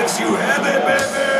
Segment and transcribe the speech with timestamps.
[0.00, 1.30] gets you heavy, baby.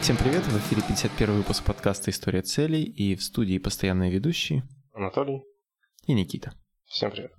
[0.00, 4.64] Всем привет, в эфире 51 выпуск подкаста «История целей» и в студии постоянные ведущие
[4.94, 5.42] Анатолий,
[6.06, 6.54] и Никита.
[6.86, 7.32] всем привет.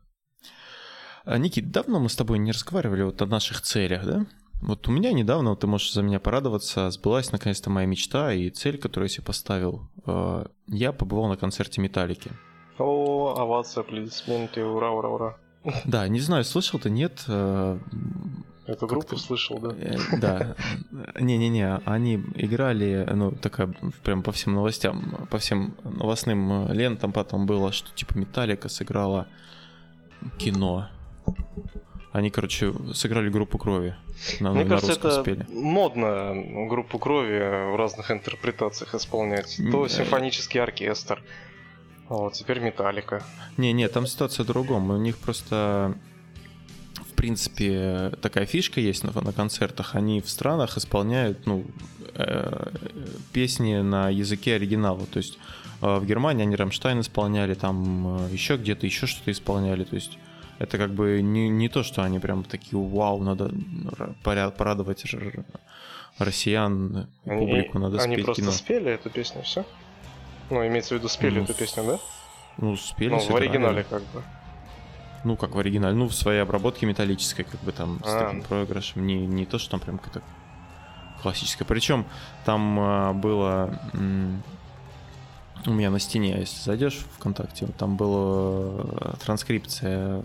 [1.25, 4.25] А, Никит, давно мы с тобой не разговаривали вот о наших целях, да?
[4.61, 8.77] Вот у меня недавно, ты можешь за меня порадоваться, сбылась наконец-то моя мечта и цель,
[8.77, 9.87] которую я себе поставил.
[10.05, 12.31] А, Я побывал на концерте Металлики.
[12.77, 15.37] О, овация, аплодисменты, ура, ура, ура.
[15.85, 17.23] Да, не знаю, слышал ты, нет?
[17.27, 17.79] а,
[18.67, 19.69] Эту группу слышал, да?
[19.79, 20.55] Э, Да.
[21.19, 27.45] Не-не-не, они играли, ну, такая, прям по всем новостям, по всем новостным э, лентам потом
[27.47, 29.27] было, что типа Металлика сыграла
[30.37, 30.89] кино.
[32.19, 33.95] Они, короче, сыграли группу крови.
[34.41, 35.45] На, Мне на кажется, русском это спели.
[35.49, 39.57] модно группу крови в разных интерпретациях исполнять.
[39.71, 39.89] То э.
[39.89, 41.23] симфонический оркестр,
[42.09, 43.23] вот, теперь Металлика.
[43.55, 44.89] Не-не, там ситуация в другом.
[44.89, 45.95] У них просто,
[47.09, 49.95] в принципе, такая фишка есть на, на концертах.
[49.95, 51.65] Они в странах исполняют, ну,
[52.15, 52.71] э,
[53.31, 55.05] песни на языке оригинала.
[55.05, 55.37] То есть
[55.81, 59.85] э, в Германии они Рамштайн исполняли, там э, еще где-то еще что-то исполняли.
[59.85, 60.17] То есть
[60.59, 63.51] это как бы не, не то, что они прям такие, вау, надо
[64.23, 65.03] порадовать
[66.17, 68.51] россиян, Они, публику, надо они спеть просто кино.
[68.51, 69.65] спели эту песню, все?
[70.49, 71.99] Ну, имеется в виду, спели Ну, эту песню, да?
[72.57, 74.21] Ну, спели, Ну, в оригинале как бы.
[75.23, 78.25] Ну, как в оригинале, ну, в своей обработке металлической, как бы там, с А.
[78.25, 79.05] таким проигрышем.
[79.05, 80.21] Не, не то, что там прям какая-то
[81.21, 81.65] классическая.
[81.65, 82.05] Причем
[82.45, 83.79] там а, было...
[83.93, 84.43] м,
[85.65, 90.23] у меня на стене, если зайдешь в ВКонтакте, там была транскрипция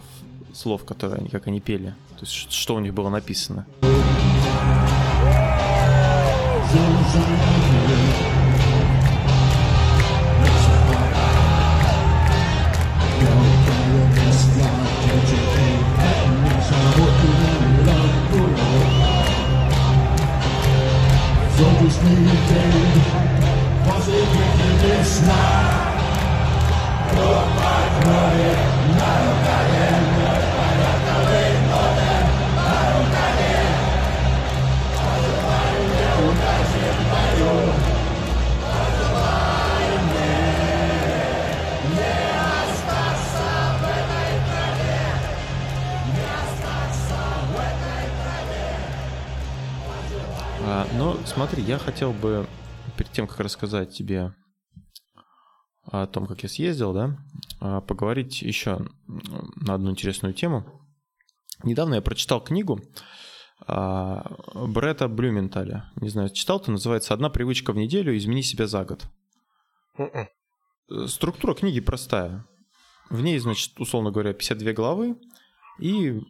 [0.53, 1.95] слов, которые они, как они пели.
[2.19, 3.67] То есть, что у них было написано.
[51.35, 52.47] Смотри, я хотел бы
[52.97, 54.35] перед тем, как рассказать тебе
[55.83, 57.19] о том, как я съездил, да,
[57.61, 60.65] а, поговорить еще на одну интересную тему.
[61.65, 62.81] Недавно я прочитал книгу
[63.67, 65.91] а, Бретта Блюменталя.
[65.97, 69.05] Не знаю, читал ты, называется «Одна привычка в неделю, измени себя за год».
[69.99, 70.29] Мгм.
[70.91, 72.47] Э, Структура книги простая.
[73.11, 75.17] В ней, значит, условно говоря, 52 главы
[75.81, 76.21] и,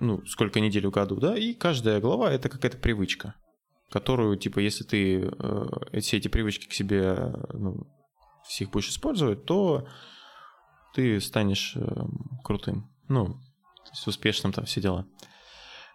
[0.00, 3.34] ну, сколько недель в году, да, и каждая глава— это какая-то привычка,
[3.90, 7.86] которую, типа, если ты э, все эти привычки к себе, ну,
[8.46, 9.86] всех будешь использовать, то
[10.94, 11.86] ты станешь э,
[12.44, 13.40] крутым, ну,
[14.06, 15.06] успешным там все дела.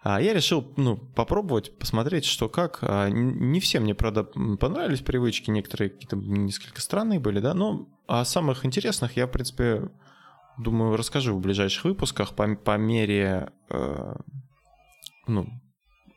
[0.02, 2.78] А я решил, ну, попробовать, посмотреть, что как.
[2.82, 8.24] А, не все мне, правда, понравились привычки, некоторые какие-то несколько странные были, да, но о
[8.24, 9.90] самых интересных я, в принципе,
[10.58, 14.14] думаю, расскажу в ближайших выпусках по, по мере, э,
[15.26, 15.48] ну,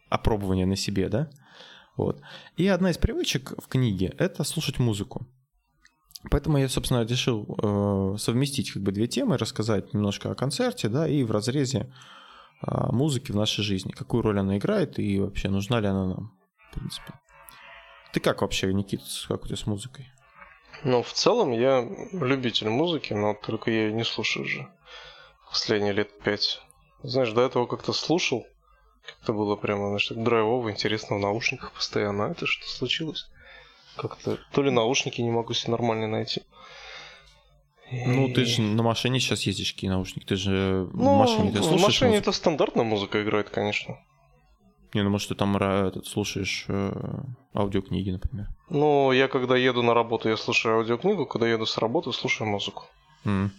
[0.09, 1.29] опробования на себе, да,
[1.99, 2.21] вот.
[2.57, 5.27] И одна из привычек в книге— это слушать музыку.
[6.29, 11.07] Поэтому я, собственно, решил э, совместить как бы две темы, рассказать немножко о концерте, да,
[11.07, 11.93] и в разрезе
[12.61, 16.37] а, музыки в нашей жизни, какую роль она играет и вообще нужна ли она нам,
[16.69, 17.13] в принципе.
[18.11, 20.11] Ты как вообще, Никита, с- как у тебя с музыкой?
[20.83, 24.67] Ну, в целом, я любитель музыки, но только я ее не слушаю уже
[25.49, 26.61] последние лет пять.
[27.03, 28.45] Знаешь, до этого как-то слушал,
[29.05, 32.25] как-то было прямо, так драйвово, интересно в наушниках постоянно.
[32.28, 33.28] А это что случилось?
[33.97, 36.43] Как-то то ли наушники не могу себе нормально найти.
[38.05, 41.59] Ну, ты же на машине сейчас ездишь, какие наушники, ты же Ну, в машине ты
[41.59, 42.29] в слушаешь машине музыку?
[42.29, 43.97] это стандартная музыка играет, конечно.
[44.93, 46.91] Не, ну может ты там ра- этот, слушаешь э,
[47.53, 48.47] аудиокниги, например.
[48.69, 52.85] Ну, я когда еду на работу, я слушаю аудиокнигу, когда еду с работы, слушаю музыку.
[53.25, 53.52] М.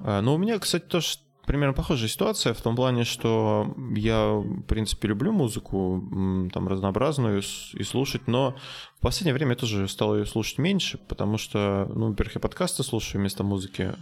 [0.00, 4.62] А, Ну, у меня, кстати, тоже примерно похожая ситуация в том плане, что я, в
[4.62, 7.42] принципе, люблю музыку, там, разнообразную
[7.74, 8.54] и слушать, но
[8.98, 12.82] в последнее время я тоже стал ее слушать меньше, потому что, ну, во-первых, я подкасты
[12.82, 13.94] слушаю вместо музыки,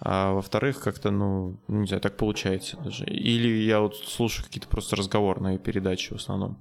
[0.00, 3.04] а во-вторых, как-то, ну, не знаю, так получается даже.
[3.04, 6.58] Или я вот слушаю какие-то просто разговорные передачи в основном.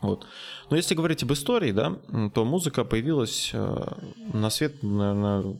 [0.00, 0.26] Вот.
[0.68, 1.96] Но если говорить об истории, да,
[2.34, 3.86] то музыка появилась э,
[4.32, 5.56] на свет, наверное,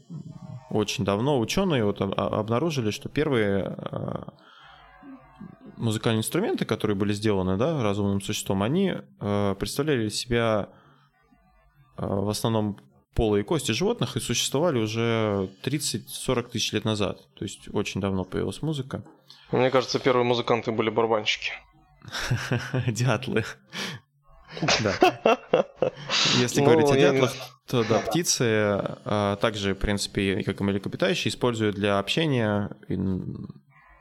[0.72, 1.38] очень давно.
[1.38, 4.22] Ученые вот обнаружили, что первые э,
[5.76, 10.68] музыкальные инструменты, которые были сделаны да, разумным существом, они э, представляли себя
[11.96, 12.78] в основном
[13.14, 17.20] полые кости животных и существовали уже 30-40 тысяч лет назад.
[17.34, 19.04] То есть очень давно появилась музыка.
[19.50, 21.52] Мне кажется, первые музыканты были барабанщики.
[22.86, 23.44] Дятлы.
[24.82, 25.38] Да.
[26.38, 27.32] Если ну, говорить о дятлах,
[27.68, 32.70] то да, птицы а, также, в принципе, как и млекопитающие, используют для общения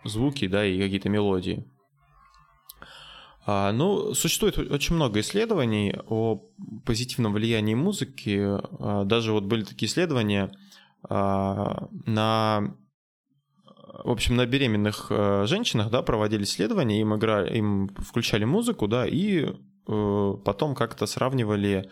[0.03, 1.65] звуки, да, и какие-то мелодии.
[3.45, 6.41] А, ну, существует очень много исследований о
[6.85, 8.39] позитивном влиянии музыки.
[8.79, 10.51] А, даже вот были такие исследования
[11.09, 12.75] на
[14.03, 15.11] в общем, на беременных
[15.45, 19.53] женщинах, да, проводили исследования, им играли, им включали музыку, да, и
[19.85, 21.89] потом как-то сравнивали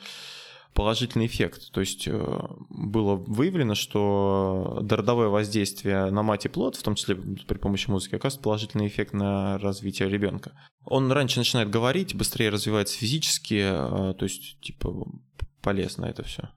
[0.73, 1.71] положительный эффект.
[1.71, 2.39] То есть э,
[2.69, 8.15] было выявлено, что родовое воздействие на мать и плод, в том числе при помощи музыки,
[8.15, 10.53] оказывает положительный эффект на развитие ребенка.
[10.85, 15.07] Он раньше начинает говорить, быстрее развивается физически, то есть типа
[15.61, 16.49] полезно это все.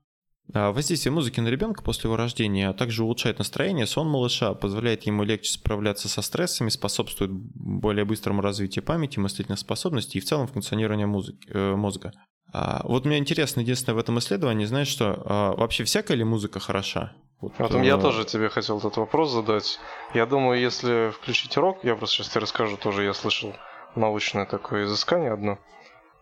[0.55, 5.05] А, воздействие музыки на ребенка после его рождения а также улучшает настроение, сон малыша, позволяет
[5.05, 10.49] ему легче справляться со стрессами, способствует более быстрому развитию памяти, мыслительных способностей и в целом
[10.49, 12.13] функционированию музыки, э, мозга.
[12.53, 16.61] А, вот мне интересно, единственное в этом исследовании, знаешь что, а, вообще всякая ли музыка
[16.61, 17.15] хороша?
[17.41, 17.85] Вот, вот э...
[17.85, 19.81] я тоже тебе хотел этот вопрос задать.
[20.13, 23.55] Я думаю, если включить рок, я просто сейчас тебе расскажу тоже, я слышал
[23.97, 25.59] научное такое изыскание одно.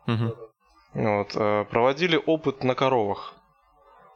[0.07, 0.35] Угу.
[0.95, 3.35] Вот, э, проводили опыт на коровах.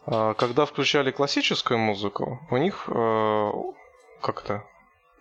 [0.06, 3.50] А, когда включали классическую музыку, у них э,
[4.20, 4.64] как то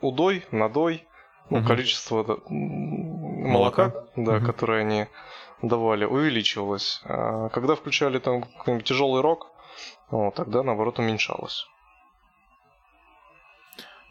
[0.02, 1.08] удой, надой,
[1.50, 1.68] ну, угу.
[1.68, 3.94] количество молока, молока.
[4.16, 4.46] Да, угу.
[4.46, 5.08] которое они
[5.62, 7.02] давали, увеличивалось.
[7.06, 9.52] А когда включали там какой-нибудь тяжелый рок,
[10.10, 11.66] вот, тогда наоборот уменьшалось.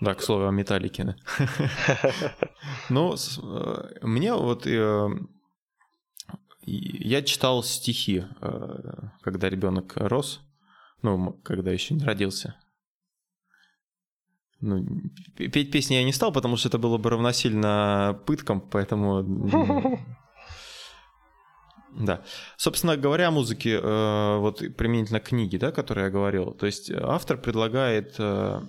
[0.01, 1.17] Да, к слову о металлике.
[2.89, 5.09] Ну, э, мне вот э,
[6.63, 8.25] я читал стихи,
[9.23, 10.41] когда ребенок рос.
[11.03, 12.57] Ну, когда еще не родился.
[14.61, 14.87] Ну,
[15.37, 19.99] петь песни я не стал, потому что это было бы равносильно пыткам, поэтому...
[21.95, 22.23] Да.
[22.57, 26.65] Собственно говоря, о музыке, э, вот применительно к книге, да, о которой я говорил, то
[26.65, 28.63] есть автор предлагает э,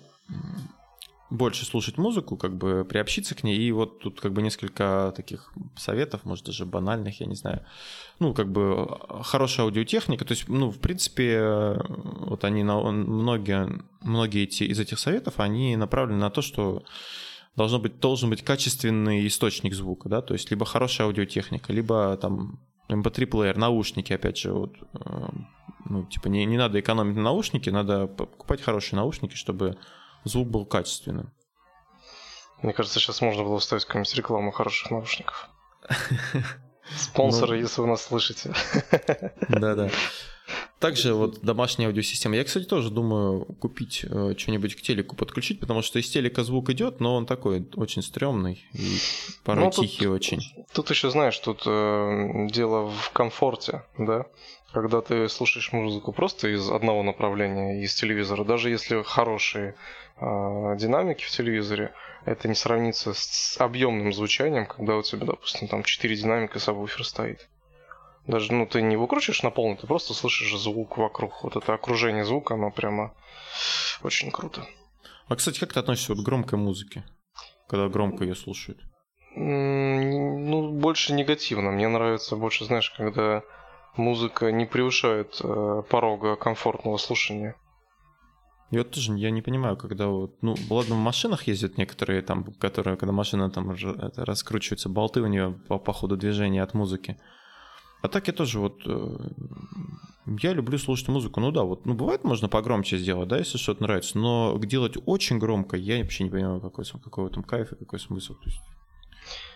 [1.33, 3.57] больше слушать музыку, как бы приобщиться к ней.
[3.57, 7.65] И вот тут как бы несколько таких советов, может даже банальных, я не знаю.
[8.19, 8.88] Ну, как бы
[9.24, 10.25] хорошая аудиотехника.
[10.25, 15.75] То есть, ну, в принципе, вот они, на, многие, многие эти, из этих советов, они
[15.75, 16.83] направлены на то, что
[17.56, 22.59] должно быть, должен быть качественный источник звука, да, то есть либо хорошая аудиотехника, либо там
[22.89, 25.27] MP3-плеер, наушники, опять же, вот, э,
[25.86, 29.77] ну, типа не, не надо экономить на наушники, надо покупать хорошие наушники, чтобы
[30.23, 31.31] звук был качественным.
[32.61, 35.49] Мне кажется, сейчас можно было вставить какую-нибудь рекламу хороших наушников.
[36.97, 38.53] Спонсоры, ну, если вы нас слышите.
[39.49, 39.89] Да-да.
[40.79, 42.35] Также вот домашняя аудиосистема.
[42.35, 46.69] Я, кстати, тоже думаю купить э, что-нибудь к телеку подключить, потому что из телека звук
[46.71, 48.97] идет, но он такой очень стрёмный и
[49.45, 50.41] порой ну, тихий тут, очень.
[50.74, 54.25] Тут еще знаешь, тут э, дело в комфорте, да.
[54.74, 59.75] Когда ты слушаешь музыку просто из одного направления, из телевизора, даже если хорошие
[60.18, 61.94] э, динамики в телевизоре,
[62.25, 67.48] это не сравнится с объемным звучанием, когда у тебя, допустим, там 4 динамика сабвуфер стоит.
[68.25, 71.44] Даже, ну, ты не выкручиваешь на полный, ты просто слышишь звук вокруг.
[71.44, 73.13] Вот это окружение звука, оно прямо
[74.01, 74.65] очень круто.
[75.27, 77.03] А, кстати, как ты относишься вот к громкой музыке,
[77.68, 78.80] когда громко ее слушают?
[79.36, 81.70] Ну, больше негативно.
[81.70, 83.44] Мне нравится больше, знаешь, когда
[83.97, 87.55] музыка не превышает э, порога комфортного слушания.
[88.71, 92.43] Я вот тоже я не понимаю, когда вот, ну, ладно, в машинах ездят некоторые там,
[92.43, 97.19] которые, когда машина там это, раскручивается, болты у нее по, по ходу движения от музыки.
[98.01, 99.17] А так я тоже вот, э,
[100.25, 103.83] я люблю слушать музыку, ну да, вот, ну бывает можно погромче сделать, да, если что-то
[103.83, 108.00] нравится, но делать очень громко, я вообще не понимаю, какой, какой в кайф и какой
[108.00, 108.33] смысл.
[108.33, 108.62] То есть,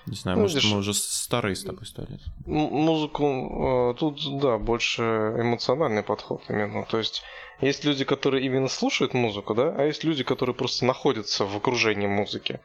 [0.08, 2.20] не знаю, ну, может, видишь, мы уже старые с тобой стали.
[2.46, 7.24] Музыку, э, тут, да, больше эмоциональный подход именно, то есть
[7.62, 12.08] есть люди, которые именно слушают музыку, да, а есть люди, которые просто находятся в окружении
[12.08, 12.60] музыки.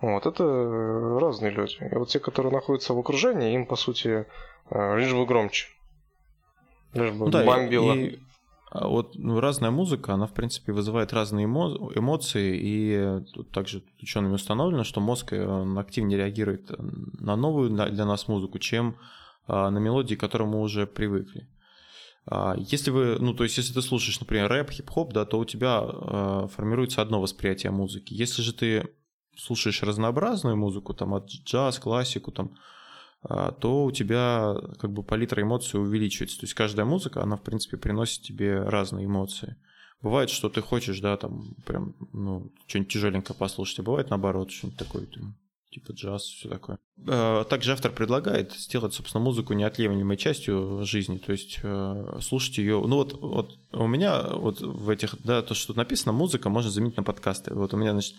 [0.00, 0.44] Вот, это
[1.20, 1.76] разные люди.
[1.80, 4.26] И вот те, которые находятся в окружении, им, по сути,
[4.70, 5.66] э, лишь бы громче.
[6.94, 7.94] Лишь бы ну, да, бомбило.
[7.94, 8.18] И,
[8.72, 14.34] вот ну, разная музыка, она, в принципе, вызывает разные эмо- эмоции, и тут также учеными
[14.34, 18.96] установлено, что мозг активнее реагирует на новую для нас музыку, чем
[19.46, 21.48] а, на мелодии, к которым мы уже привыкли.
[22.26, 25.46] А, если вы, ну, то есть, если ты слушаешь, например, рэп, хип-хоп, да, то у
[25.46, 28.12] тебя э, формируется одно восприятие музыки.
[28.12, 28.88] Если же ты
[29.34, 32.77] слушаешь разнообразную музыку, там, от джаз, классику, там, э,
[33.22, 36.38] то у тебя как бы палитра эмоций увеличивается.
[36.38, 39.56] То есть каждая музыка, она, в принципе, приносит тебе разные эмоции.
[40.00, 44.78] Бывает, что ты хочешь, да, там, прям, ну, что-нибудь тяжеленькое послушать, а бывает наоборот, что-нибудь
[44.78, 45.36] такое, там,
[45.70, 46.78] типа джаз, все такое.
[47.06, 52.80] Э, также автор предлагает сделать, собственно, музыку неотъемлемой частью жизни, то есть э, слушать ее.
[52.86, 56.96] Ну вот, вот у меня вот в этих, да, то, что написано, музыка можно заменить
[56.96, 57.52] на подкасты.
[57.54, 58.14] Вот у меня, значит,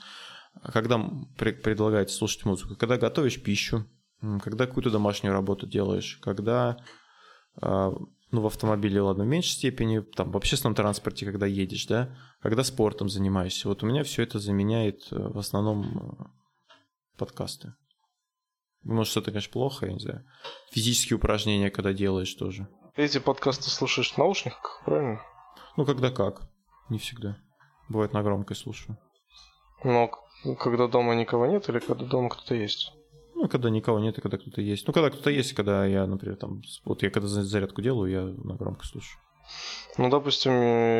[0.64, 1.00] когда
[1.38, 3.86] предлагаете слушать музыку, когда готовишь пищу,
[4.22, 6.78] когда какую-то домашнюю работу делаешь, когда
[7.62, 7.92] э,
[8.32, 12.64] ну, в автомобиле, ладно, в меньшей степени, там, в общественном транспорте, когда едешь, да, когда
[12.64, 13.68] спортом занимаешься.
[13.68, 16.32] Вот у меня все это заменяет в основном
[17.18, 17.74] подкасты.
[18.84, 20.26] Может, это, конечно, плохо, я не знаю.
[20.72, 22.68] Физические упражнения, когда делаешь тоже.
[22.96, 25.22] Эти подкасты слушаешь в наушниках, правильно?
[25.76, 26.42] Ну, когда как.
[26.90, 27.38] Не всегда.
[27.90, 28.98] Бывает на громкой слушаю.
[29.84, 30.12] Но
[30.60, 32.94] когда дома никого нет или когда дома кто-то есть?
[33.40, 34.86] Ну, когда никого нет и когда кто-то есть.
[34.86, 36.62] Ну, когда кто-то есть, когда я, например, там...
[36.84, 39.18] Вот я когда зарядку делаю, я на громко слушаю.
[39.98, 40.52] Ну, допустим,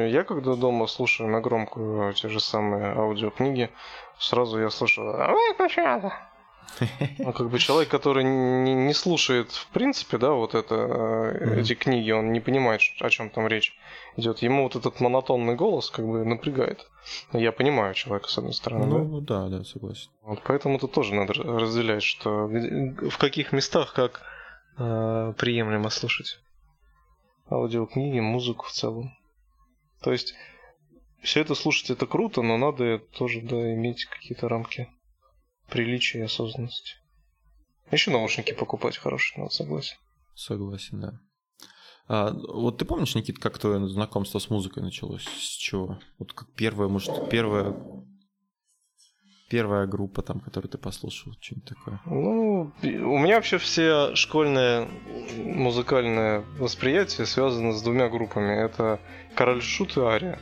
[0.08, 3.72] я когда дома слушаю на громкую те же самые аудиокниги,
[4.18, 5.54] сразу я слышу «Ой,
[7.20, 11.60] Ну, как бы человек, который не, не слушает, в принципе, да, вот это, mm-hmm.
[11.60, 13.78] эти книги, он не понимает, о чем там речь
[14.18, 14.40] идет.
[14.40, 16.88] Ему вот этот монотонный голос как бы напрягает.
[17.34, 18.86] Я понимаю человека, с одной стороны.
[18.86, 20.10] Ну, да, да, да согласен.
[20.22, 24.22] Вот поэтому тут тоже надо разделять, что в каких местах как
[24.78, 26.40] э, приемлемо слушать
[27.50, 29.12] аудиокниги, музыку в целом.
[30.02, 30.36] То есть
[31.22, 34.88] все это слушать это круто, но надо тоже да, иметь какие-то рамки
[35.70, 36.96] приличия и осознанности.
[37.92, 39.98] Еще наушники покупать хорошие, надо согласен.
[40.36, 41.20] Согласен, да.
[42.08, 45.24] А, вот ты помнишь, Никит, как твое знакомство с музыкой началось?
[45.24, 46.00] С чего?
[46.18, 47.76] Вот как первое, может, первое
[49.50, 52.00] первая группа, там, которую ты послушал, что-нибудь такое?
[52.06, 54.88] Ну, у меня вообще все школьное
[55.38, 58.54] музыкальное восприятие связано с двумя группами.
[58.64, 59.00] Это
[59.36, 60.40] Король Шут и Ария.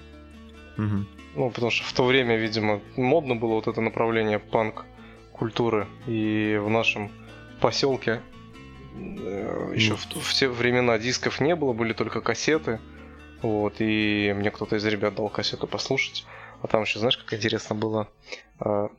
[0.78, 1.06] Угу.
[1.36, 4.40] Ну, потому что в то время, видимо, модно было вот это направление
[5.38, 5.88] панк-культуры.
[6.08, 7.12] И в нашем
[7.62, 8.22] поселке
[8.96, 12.80] э, еще в, в те времена дисков не было, были только кассеты.
[13.42, 16.26] Вот, и мне кто-то из ребят дал кассету послушать.
[16.64, 18.08] А там еще, знаешь, как интересно было?
[18.60, 18.90] А,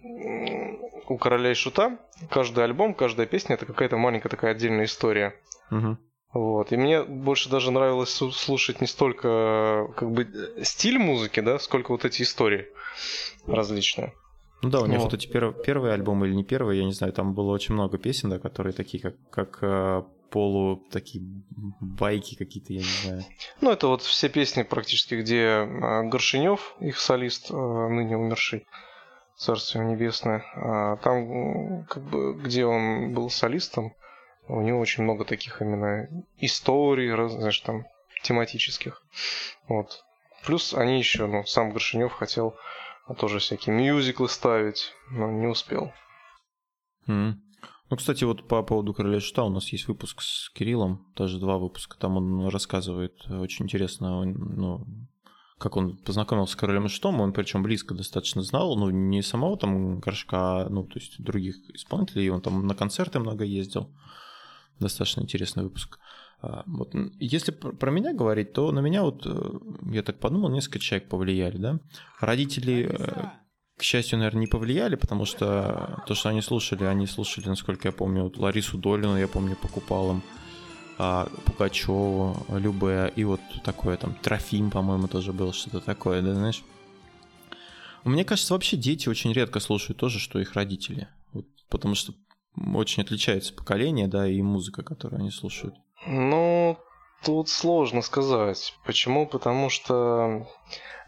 [1.09, 1.99] у Короля и Шута
[2.31, 5.35] каждый альбом, каждая песня это какая-то маленькая такая отдельная история.
[5.73, 5.99] Угу.
[6.35, 6.73] Вот.
[6.73, 10.29] И мне больше даже нравилось слушать не столько как бы
[10.63, 12.69] стиль музыки, да, сколько вот эти истории
[13.49, 14.13] различные.
[14.63, 15.63] Ну да, у них вот, вот эти перв...
[15.63, 18.73] первые альбомы или не первые, я не знаю, там было очень много песен, да, которые
[18.73, 21.25] такие, как, как э, полу такие
[21.81, 23.25] байки какие-то, я не знаю.
[23.61, 28.67] Ну, это вот все песни практически, где э, Горшинев, их солист, э, ныне умерший,
[29.37, 33.95] Царствие Небесное, а там, как бы, где он был солистом,
[34.49, 37.87] у него очень много таких именно историй, знаешь, там,
[38.23, 39.01] тематических.
[39.69, 40.05] Вот.
[40.45, 42.57] Плюс они еще, ну, сам Горшинев хотел
[43.15, 45.93] тоже всякие мюзиклы ставить, но не успел.
[47.07, 47.35] Mm.
[47.91, 51.57] Ну, кстати, вот по поводу Короля Шута у нас есть выпуск с Кириллом, даже два
[51.57, 51.97] выпуска.
[51.99, 54.85] Там он рассказывает очень интересно, ну,
[55.59, 60.01] как он познакомился с Королем Шутом, он причем близко достаточно знал, ну, не самого там
[60.01, 63.91] Горшка, ну, то есть других исполнителей, он там на концерты много ездил.
[64.79, 65.99] Достаточно интересный выпуск.
[65.99, 69.59] А, вот, если про меня говорить, то на меня вот, э,
[69.93, 71.81] я так подумал, несколько человек повлияли, да.
[72.21, 73.31] Родители э,
[73.79, 77.93] к счастью, наверное, не повлияли, потому что то, что они слушали, они слушали, насколько я
[77.93, 80.23] помню, вот Ларису Долину, я помню, покупал им,
[80.99, 86.65] а, Пугачеву, Любе, и вот такое там, Трофим, по-моему, тоже было что-то такое, да, знаешь?
[88.03, 92.15] Мне кажется, вообще дети очень редко слушают то же, что их родители, вот, потому что
[92.75, 95.77] очень отличается поколение, да, и музыка, которую они слушают.
[96.07, 96.79] Ну,
[97.25, 98.75] тут сложно сказать.
[98.85, 99.27] Почему?
[99.27, 100.47] Потому что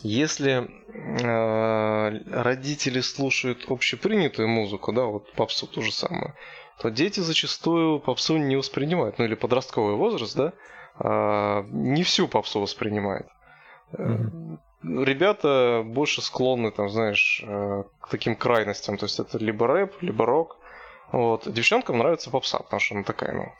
[0.01, 6.35] если э, родители слушают общепринятую музыку, да, вот попсу то же самое,
[6.81, 10.53] то дети зачастую попсу не воспринимают, ну или подростковый возраст, да,
[10.99, 13.27] э, не всю попсу воспринимает.
[13.93, 14.59] Mm-hmm.
[15.05, 20.25] Ребята больше склонны, там, знаешь, э, к таким крайностям, то есть это либо рэп, либо
[20.25, 20.57] рок.
[21.13, 21.53] Вот.
[21.53, 23.53] Девчонкам нравится попса, потому что она такая, ну,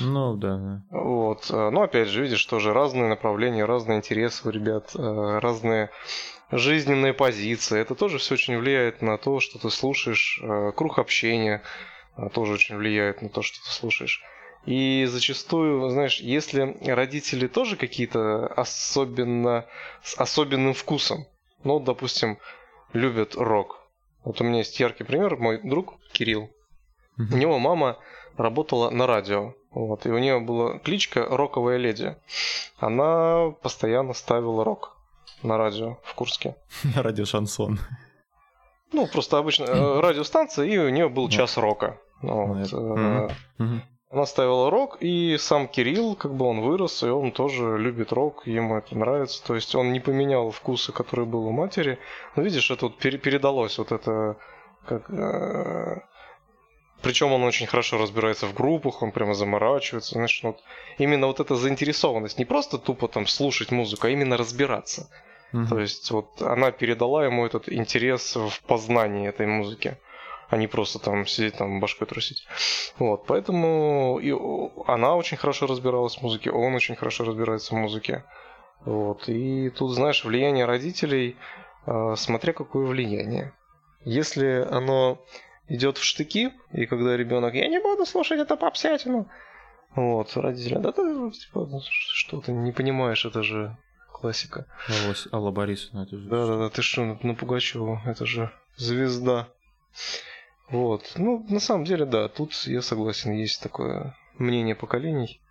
[0.00, 0.82] ну, да.
[0.90, 1.50] Вот.
[1.50, 5.90] Э, ну, опять же, видишь, тоже разные направления, разные интересы у ребят, э, разные
[6.50, 7.80] жизненные позиции.
[7.80, 10.40] Это тоже все очень влияет на то, что ты слушаешь.
[10.42, 11.62] Э, круг общения
[12.34, 14.22] тоже очень влияет на то, что ты слушаешь.
[14.66, 19.66] И зачастую, знаешь, если родители тоже какие-то особенно
[20.02, 21.26] с особенным вкусом,
[21.64, 22.38] ну, допустим,
[22.92, 23.80] любят рок.
[24.24, 26.50] Вот у меня есть яркий пример, мой друг Кирилл.
[27.18, 27.98] У него мама
[28.36, 29.54] работала на радио.
[29.70, 32.16] Вот, и у нее была кличка Роковая леди.
[32.78, 34.96] Она постоянно ставила рок
[35.42, 36.56] на радио в Курске.
[36.96, 37.78] На радио шансон.
[38.92, 41.98] Ну, просто обычно э, радиостанция, и у нее был час рока.
[42.20, 43.28] Ну, вот, э,
[44.10, 48.46] она ставила рок, и сам Кирилл, как бы он вырос, и он тоже любит рок,
[48.46, 49.42] ему это нравится.
[49.42, 51.98] То есть он не поменял вкусы, которые был у матери.
[52.36, 54.36] Но видишь, это вот передалось, вот это
[54.86, 55.08] как...
[57.02, 60.14] Причем он очень хорошо разбирается в группах, он прямо заморачивается.
[60.14, 60.60] Знаешь, вот
[60.98, 65.10] именно вот эта заинтересованность, не просто тупо там слушать музыку, а именно разбираться.
[65.52, 65.68] Mm-hmm.
[65.68, 69.98] То есть вот она передала ему этот интерес в познании этой музыки
[70.52, 72.46] а не просто там сидеть там башкой трусить.
[72.98, 74.32] Вот, поэтому и
[74.86, 78.22] она очень хорошо разбиралась в музыке, он очень хорошо разбирается в музыке.
[78.84, 81.38] Вот, и тут, знаешь, влияние родителей,
[81.86, 83.54] э, смотря какое влияние.
[84.04, 85.24] Если оно
[85.68, 89.28] идет в штыки, и когда ребенок, я не буду слушать это попсятину,
[89.94, 93.76] вот, родители, да ты, типа, ну, что ты не понимаешь, это же
[94.10, 94.66] классика.
[94.88, 96.28] Алла, Алла Борисовна, это же...
[96.28, 99.48] Да-да-да, ты что, на Пугачеву, это же звезда.
[100.70, 101.12] Вот.
[101.16, 105.41] Ну, на самом деле, да, тут я согласен, есть такое мнение поколений.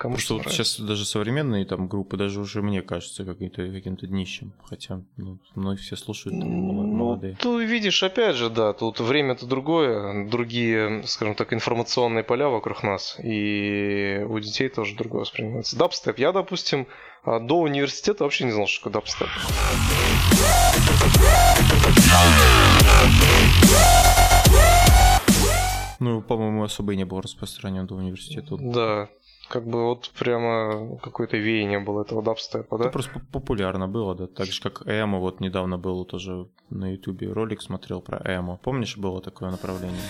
[0.00, 3.96] Кому Потому что вот сейчас даже современные там группы, даже уже мне кажется каким-то каким
[3.96, 4.54] днищем.
[4.64, 7.36] Хотя ну, мной все слушают там, молодые.
[7.44, 12.82] Ну, ты видишь, опять же, да, тут время-то другое, другие, скажем так, информационные поля вокруг
[12.82, 15.76] нас, и у детей тоже другое воспринимается.
[15.76, 16.18] Дабстеп.
[16.18, 16.86] Я, допустим,
[17.22, 19.28] а, до университета вообще не знал, что такое дабстеп.
[26.00, 28.56] Ну, по-моему, особо и не был распространен до университета.
[28.58, 29.10] Да,
[29.50, 32.84] как бы вот прямо какое-то веяние было этого дабстепа, да?
[32.84, 37.32] Это просто популярно было, да, так же как эмо, вот недавно был тоже на ютубе
[37.32, 38.58] ролик смотрел про эмо.
[38.62, 40.00] Помнишь, было такое направление?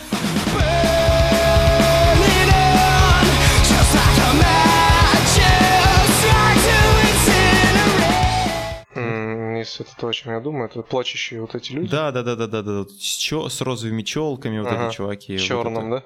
[9.60, 11.90] если это то, о чем я думаю, это плачущие вот эти люди.
[11.90, 12.84] Да, да, да, да, да, да.
[12.98, 14.86] С, чё, с розовыми челками вот ага.
[14.86, 15.38] эти чуваки.
[15.38, 16.04] Черным, вот да?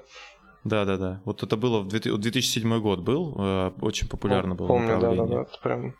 [0.65, 1.21] Да, да, да.
[1.25, 4.67] Вот это было в 2007 год был, э, очень популярно было.
[4.67, 5.41] Помню, да, да, да.
[5.43, 5.93] Это прям.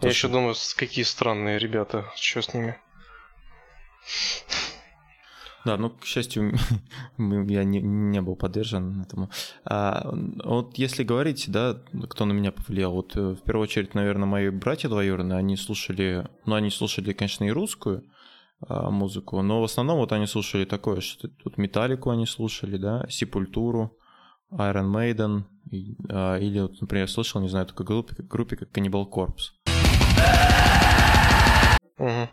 [0.00, 2.76] То, я еще думаю, какие странные ребята, что с ними.
[5.64, 6.54] Да, ну, к счастью,
[7.18, 9.30] я не, не был поддержан этому.
[9.64, 10.08] А,
[10.44, 11.76] вот если говорить, да,
[12.08, 16.28] кто на меня повлиял, вот э, в первую очередь, наверное, мои братья двоюродные, они слушали,
[16.46, 18.04] ну, они слушали, конечно, и русскую
[18.68, 23.96] музыку, но в основном вот они слушали такое, что тут Металлику они слушали, да, Сепультуру,
[24.50, 29.08] Iron Maiden, и, а, или, вот, например, слышал, не знаю, такой группе, группе как Cannibal
[29.08, 29.52] Corpse.
[31.98, 32.28] Угу.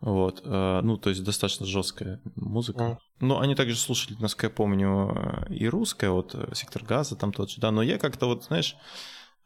[0.00, 2.82] Вот, э, ну, то есть достаточно жесткая музыка.
[2.82, 2.96] Mm.
[3.20, 7.60] Но они также слушали, насколько я помню, и русская, вот «Сектор газа» там тот же,
[7.62, 8.76] да, но я как-то вот, знаешь,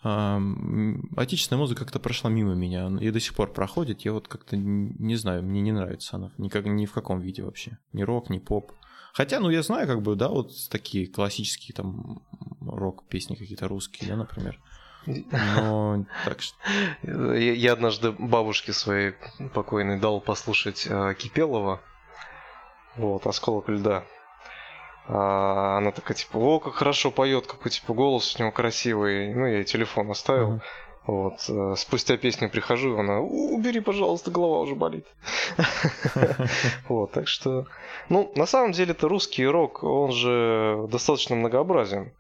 [0.02, 4.00] отечественная музыка как-то прошла мимо меня и до сих пор проходит.
[4.02, 7.78] Я вот как-то не знаю, мне не нравится она никак, ни в каком виде вообще.
[7.92, 8.72] Ни рок, ни поп.
[9.12, 12.22] Хотя, ну, я знаю, как бы, да, вот такие классические там
[12.60, 14.58] рок-песни какие-то русские, да, например.
[15.06, 16.56] Но так что...
[17.34, 19.14] Я, однажды бабушке своей
[19.52, 21.80] покойной дал послушать э, Кипелова.
[22.96, 24.04] Вот, осколок льда.
[25.12, 29.34] А она такая, типа, о, как хорошо поет, какой типа голос у него красивый.
[29.34, 30.54] Ну, я ей телефон оставил.
[30.54, 30.60] Uh-huh.
[31.06, 31.44] Вот.
[31.48, 35.06] Э, спустя песню прихожу, она, убери, пожалуйста, голова уже болит.
[36.88, 37.66] Вот, так что...
[38.08, 42.12] Ну, на самом деле, это русский рок, он же достаточно многообразен.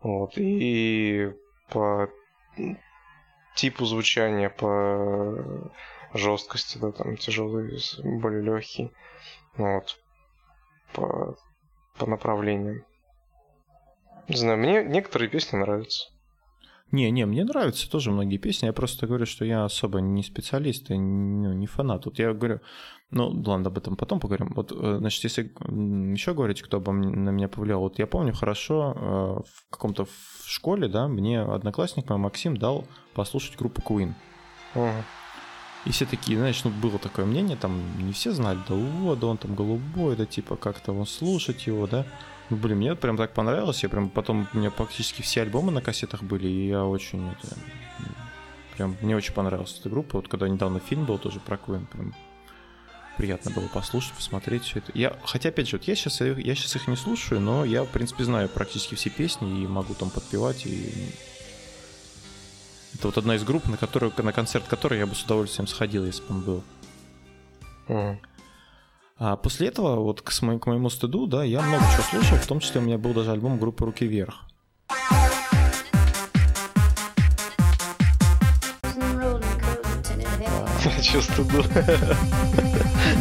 [0.00, 1.32] Вот, и
[1.70, 2.08] по
[3.56, 5.72] типу звучания, по
[6.12, 8.92] жесткости, да, там тяжелый, более легкий.
[9.56, 9.98] Вот.
[10.92, 11.36] По,
[11.98, 12.84] по направлениям.
[14.28, 16.08] Не знаю, мне некоторые песни нравятся.
[16.90, 18.66] Не, не, мне нравятся тоже многие песни.
[18.66, 22.04] Я просто говорю, что я особо не специалист и ну, не фанат.
[22.04, 22.60] Вот я говорю,
[23.10, 24.52] ну, ладно, об этом потом поговорим.
[24.54, 25.42] Вот, э, значит, если
[26.12, 29.00] еще говорить, кто бы на меня повлиял, вот я помню хорошо, э,
[29.48, 34.12] в каком-то в школе, да, мне одноклассник мой Максим дал послушать группу Queen.
[34.74, 35.04] Ага.
[35.84, 39.26] И все такие, знаешь, ну, было такое мнение, там, не все знали, да, о, да
[39.26, 42.06] он там голубой, да, типа, как-то он слушать его, да.
[42.48, 45.82] Ну, блин, мне прям так понравилось, я прям потом, у меня практически все альбомы на
[45.82, 47.54] кассетах были, и я очень, это,
[48.76, 52.14] прям, мне очень понравилась эта группа, вот когда недавно фильм был тоже про Queen, прям
[53.16, 54.92] приятно было послушать, посмотреть все это.
[54.94, 57.88] Я, хотя, опять же, вот я сейчас, я сейчас их не слушаю, но я, в
[57.88, 60.66] принципе, знаю практически все песни и могу там подпевать.
[60.66, 60.92] И...
[62.94, 66.06] Это вот одна из групп, на, которую, на концерт которой я бы с удовольствием сходил,
[66.06, 66.62] если бы он был.
[67.88, 68.16] Mm.
[69.18, 72.46] А после этого, вот к, моему, к моему стыду, да, я много чего слушал, в
[72.46, 74.44] том числе у меня был даже альбом группы «Руки вверх».
[81.02, 81.64] Чувство было.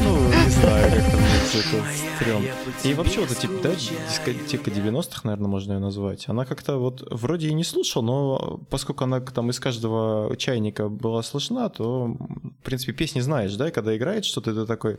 [0.04, 1.22] Ну, не знаю, как там
[1.60, 1.84] это
[2.18, 2.44] стрём.
[2.84, 7.50] И вообще вот эти, да, дискотека 90-х, наверное, можно ее назвать, она как-то вот вроде
[7.50, 12.16] и не слушал, но поскольку она там из каждого чайника была слышна, то,
[12.60, 14.98] в принципе, песни знаешь, да, и когда играет что-то, ты такой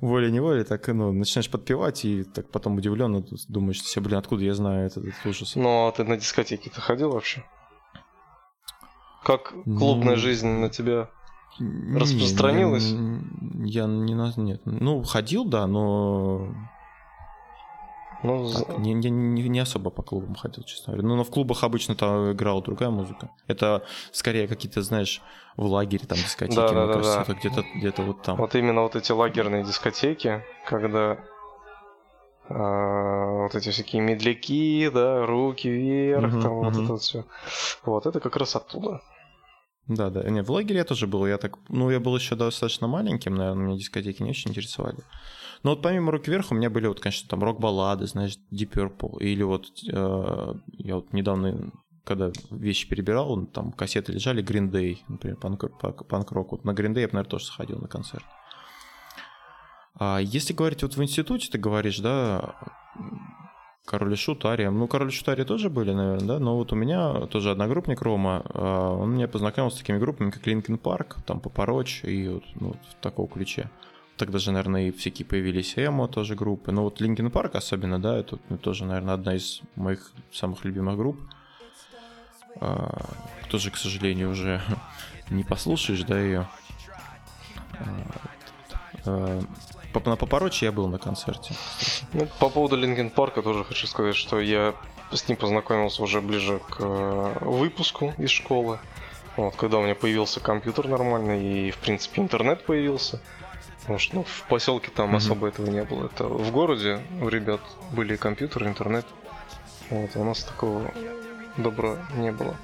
[0.00, 4.86] волей-неволей так, ну, начинаешь подпевать, и так потом удивленно думаешь, все, блин, откуда я знаю
[4.86, 5.56] этот, этот ужас.
[5.56, 7.44] Ну, а ты на дискотеке-то ходил вообще?
[9.24, 10.20] Как клубная ну...
[10.20, 11.10] жизнь на тебя
[11.58, 12.90] Распространилось?
[12.92, 14.60] Не, я не нет.
[14.64, 16.48] Ну, ходил, да, но
[18.22, 21.08] ну, так, не, не, не особо по клубам ходил, честно говоря.
[21.08, 23.30] Ну, но в клубах обычно там играла другая музыка.
[23.46, 25.22] Это скорее какие-то, знаешь,
[25.56, 27.34] в лагере там дискотеки, да, мне да, кажется, да.
[27.34, 28.36] где-то где вот там.
[28.38, 31.18] Вот именно вот эти лагерные дискотеки, когда
[32.48, 36.64] а, вот эти всякие медляки, да, руки вверх, угу, там угу.
[36.64, 37.24] вот это вот все.
[37.84, 39.00] Вот это как раз оттуда.
[39.88, 40.22] Да, да.
[40.28, 41.26] Не, в лагере я тоже был.
[41.26, 44.98] Я так, ну, я был еще достаточно маленьким, наверное, меня дискотеки не очень интересовали.
[45.62, 49.18] Но вот помимо рук вверх у меня были вот, конечно, там рок-баллады, знаешь, Deep Purple.
[49.20, 51.72] Или вот э, я вот недавно,
[52.04, 56.52] когда вещи перебирал, там кассеты лежали, Green Day, например, панк-рок.
[56.52, 58.24] Вот на Green Day я бы, наверное, тоже сходил на концерт.
[59.98, 62.54] А если говорить вот в институте, ты говоришь, да,
[63.88, 64.70] Король и Шут, Ария.
[64.70, 66.38] Ну, Король и Шут, Ария тоже были, наверное, да?
[66.38, 70.46] Но вот у меня тоже одногруппник Рома, а, он меня познакомил с такими группами, как
[70.46, 73.70] Linkin Park, там Papa Roach и вот ну, в таком ключе.
[74.18, 76.70] Тогда же, наверное, и всякие появились эмо тоже группы.
[76.70, 80.98] Но вот Linkin Park особенно, да, это ну, тоже, наверное, одна из моих самых любимых
[80.98, 81.18] групп.
[82.60, 83.06] А,
[83.48, 84.60] тоже, к сожалению, уже
[85.30, 86.46] не послушаешь, да, ее.
[90.06, 91.54] На Попорочи я был на концерте.
[92.12, 94.74] Ну, по поводу Линкен Парка тоже хочу сказать, что я
[95.12, 98.78] с ним познакомился уже ближе к э, выпуску из школы.
[99.36, 103.20] Вот, когда у меня появился компьютер нормальный и, в принципе, интернет появился.
[103.80, 105.16] Потому что ну, в поселке там mm-hmm.
[105.16, 106.06] особо этого не было.
[106.06, 107.60] Это в городе у ребят
[107.92, 109.06] были компьютеры, интернет.
[109.90, 110.90] Вот, а у нас такого
[111.56, 112.56] добра не было.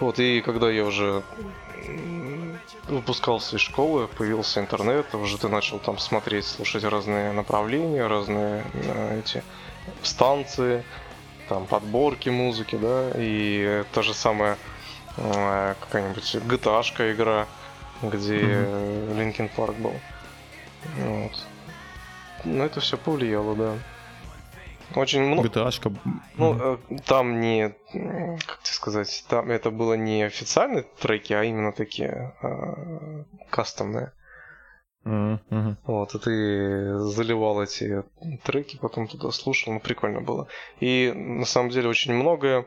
[0.00, 1.22] Вот, и когда я уже
[2.88, 9.20] выпускался из школы, появился интернет, уже ты начал там смотреть, слушать разные направления, разные э,
[9.20, 9.42] эти
[10.02, 10.84] станции,
[11.48, 14.58] там подборки музыки, да, и та же самая
[15.16, 17.46] э, какая-нибудь GTA игра,
[18.02, 19.16] где mm-hmm.
[19.16, 19.94] Linkin Park был.
[20.98, 21.46] Вот.
[22.44, 23.78] Но это все повлияло, да.
[24.94, 25.48] Очень много.
[25.48, 25.70] gta
[26.36, 27.02] Ну, mm-hmm.
[27.06, 27.74] там не,
[28.46, 34.12] как тебе сказать, там это было не официальные треки, а именно такие э, кастомные.
[35.04, 35.76] Mm-hmm.
[35.86, 38.04] Вот, и ты заливал эти
[38.44, 40.48] треки, потом туда слушал, ну прикольно было.
[40.80, 42.64] И на самом деле очень многое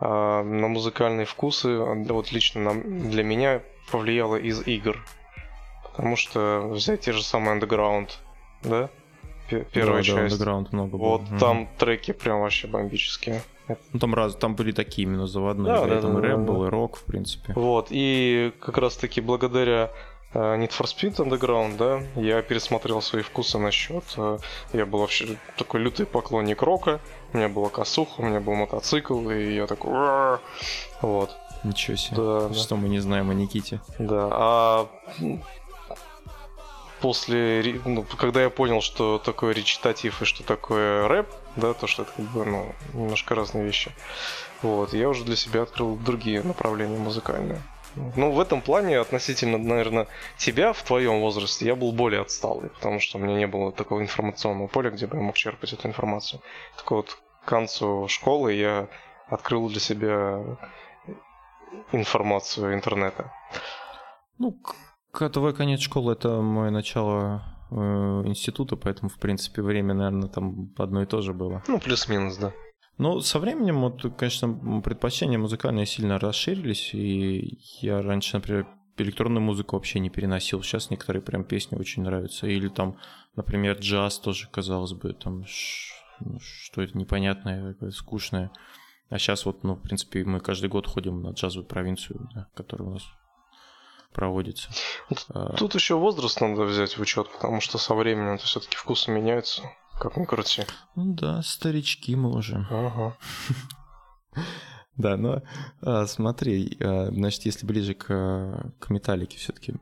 [0.00, 2.74] э, на музыкальные вкусы, вот лично на,
[3.10, 5.02] для меня повлияло из игр.
[5.82, 8.10] Потому что взять те же самые Underground,
[8.62, 8.90] да?
[9.48, 10.38] Первая да, часть.
[10.38, 11.08] Да, много было.
[11.08, 11.38] Вот угу.
[11.38, 13.42] там треки прям вообще бомбические.
[13.92, 16.66] Ну, там раз, там были такие именно заводные, да, да, там да, рэп да, был,
[16.66, 17.52] и рок, в принципе.
[17.54, 19.90] Вот, и как раз таки благодаря
[20.32, 24.04] uh, Need for Speed Underground, да, я пересмотрел свои вкусы насчет.
[24.16, 24.40] Uh,
[24.72, 27.00] я был вообще такой лютый поклонник рока,
[27.34, 30.38] у меня была косуха, у меня был мотоцикл, и я такой...
[31.02, 31.36] Вот.
[31.64, 32.16] Ничего себе.
[32.16, 32.80] Да, что да.
[32.80, 33.80] мы не знаем о Никите.
[33.98, 34.88] Да, а
[37.00, 42.02] после, ну, когда я понял, что такое речитатив и что такое рэп, да, то, что
[42.02, 43.92] это как бы, ну, немножко разные вещи,
[44.62, 47.62] вот, я уже для себя открыл другие направления музыкальные.
[48.16, 50.06] Ну, в этом плане относительно, наверное,
[50.36, 54.00] тебя в твоем возрасте я был более отсталый, потому что у меня не было такого
[54.00, 56.40] информационного поля, где бы я мог черпать эту информацию.
[56.76, 58.88] Так вот, к концу школы я
[59.28, 60.44] открыл для себя
[61.92, 63.32] информацию интернета.
[64.38, 64.56] Ну,
[65.12, 71.02] твой конец школы это мое начало э, института, поэтому, в принципе, время, наверное, там одно
[71.02, 71.62] и то же было.
[71.68, 72.52] Ну, плюс-минус, да.
[72.98, 78.66] Ну, со временем, вот, конечно, предпочтения музыкальные сильно расширились, и я раньше, например,
[78.96, 80.62] электронную музыку вообще не переносил.
[80.62, 82.46] Сейчас некоторые прям песни очень нравятся.
[82.46, 82.98] Или там,
[83.36, 85.44] например, джаз тоже, казалось бы, там
[86.20, 88.50] ну, что это непонятное, скучное.
[89.10, 92.88] А сейчас вот, ну, в принципе, мы каждый год ходим на джазовую провинцию, да, которая
[92.88, 93.04] у нас
[94.18, 94.68] проводится.
[95.32, 99.12] А, тут еще возраст надо взять в учет, потому что со временем это все-таки вкусы
[99.12, 99.62] меняются,
[100.00, 100.64] как ни крути.
[100.96, 102.66] Ну да, старички мы уже.
[102.70, 103.16] Ага.
[104.96, 105.42] Да, но
[105.80, 109.74] а, смотри, а, значит, если ближе к, к металлике все-таки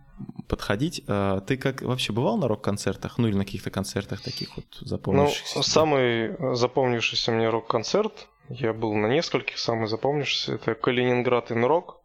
[0.47, 5.57] подходить, ты как вообще бывал на рок-концертах, ну или на каких-то концертах таких вот запомнившихся?
[5.57, 12.03] Ну, самый запомнившийся мне рок-концерт, я был на нескольких, самый запомнившийся, это Калининград Инрок,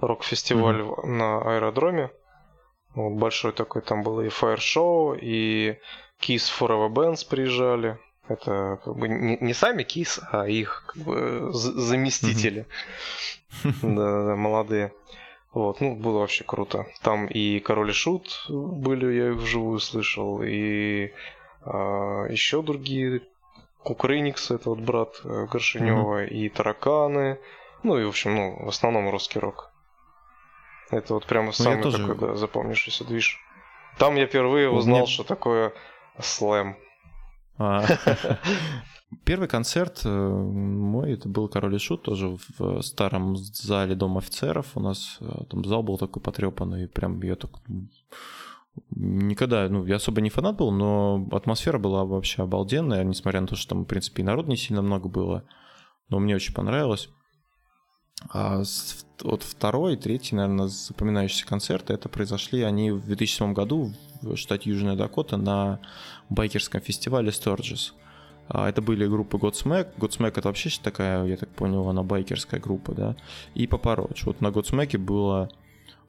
[0.00, 1.06] рок-фестиваль mm-hmm.
[1.06, 2.10] на аэродроме.
[2.94, 5.78] Вот, большой такой, там было и фаер-шоу, и
[6.20, 7.98] Kiss Forever Bands приезжали.
[8.28, 12.66] Это как бы не, не сами Кис, а их как бы заместители.
[13.62, 14.92] Да, да, молодые.
[15.52, 16.86] Вот, ну, было вообще круто.
[17.00, 21.12] Там и Король и Шут были, я их вживую слышал, и
[21.62, 23.22] а, еще другие.
[23.82, 26.28] Кукрыникс, это вот брат э, Горшинева, mm-hmm.
[26.28, 27.38] и Тараканы.
[27.84, 29.70] Ну и, в общем, ну, в основном русский рок.
[30.90, 31.98] Это вот прямо ну, самый тоже...
[31.98, 33.40] такой, да, запомнившийся движ.
[33.98, 35.06] Там я впервые узнал, Мне...
[35.06, 35.72] что такое
[36.20, 36.76] слэм.
[37.58, 37.84] А.
[39.24, 44.66] Первый концерт э, мой, это был «Король и Шут», тоже в старом зале Дома офицеров.
[44.74, 47.50] У нас э, там зал был такой потрепанный, прям я так
[48.90, 53.56] никогда, ну, я особо не фанат был, но атмосфера была вообще обалденная, несмотря на то,
[53.56, 55.44] что там, в принципе, и народ не сильно много было,
[56.08, 57.08] но мне очень понравилось.
[58.30, 58.62] А
[59.22, 64.96] вот второй, третий, наверное, запоминающийся концерты, это произошли они в 2007 году в штате Южная
[64.96, 65.80] Дакота на
[66.28, 67.92] байкерском фестивале Sturgis.
[68.48, 69.88] А, это были группы Godsmack.
[69.98, 73.16] Godsmack это вообще такая, я так понял, она байкерская группа, да.
[73.54, 75.50] И Papa Вот на Godsmack было...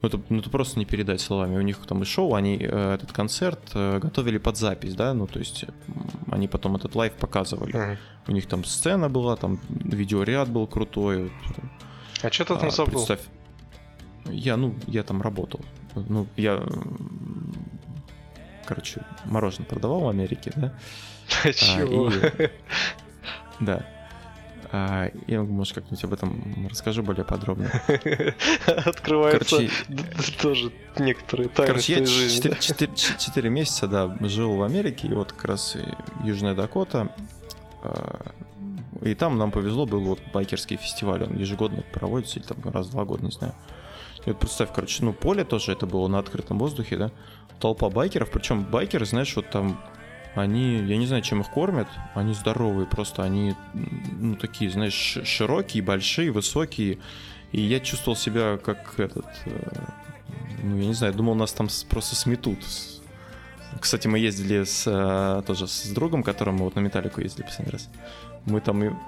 [0.00, 1.56] Ну это, ну, это просто не передать словами.
[1.56, 5.26] У них там и шоу, они э, этот концерт э, готовили под запись, да, ну
[5.26, 5.64] то есть
[6.30, 7.74] они потом этот live показывали.
[7.74, 7.96] Mm-hmm.
[8.28, 11.32] У них там сцена была, там видеоряд был крутой.
[12.22, 12.92] А что ты там а, забыл?
[12.94, 13.20] Представь,
[14.26, 15.60] я, ну, я там работал.
[15.94, 16.62] Ну, я
[18.68, 20.74] короче, мороженое продавал в Америке, да?
[21.44, 22.12] А, чего?
[23.60, 23.84] Да.
[24.70, 27.70] А, я, может, как-нибудь об этом расскажу более подробно.
[28.66, 29.70] Открывается Короче,
[30.40, 32.54] тоже некоторые тайны Короче, я жизни.
[32.60, 35.76] 4, 4 месяца, да, жил в Америке, и вот как раз
[36.22, 37.10] Южная Дакота.
[39.02, 42.90] И там нам повезло, был вот байкерский фестиваль, он ежегодно проводится, или там раз в
[42.90, 43.54] два года, не знаю.
[44.26, 47.10] И вот представь, короче, ну поле тоже это было на открытом воздухе, да,
[47.60, 49.80] толпа байкеров, причем байкеры, знаешь, вот там
[50.34, 53.54] они, я не знаю, чем их кормят, они здоровые, просто они,
[54.18, 56.98] ну, такие, знаешь, широкие, большие, высокие,
[57.52, 59.86] и я чувствовал себя как этот, э,
[60.62, 62.58] ну, я не знаю, думал, нас там просто сметут.
[63.80, 67.72] Кстати, мы ездили с, э, тоже с другом, которым мы вот на Металлику ездили последний
[67.72, 67.88] раз.
[68.48, 68.98] Мы там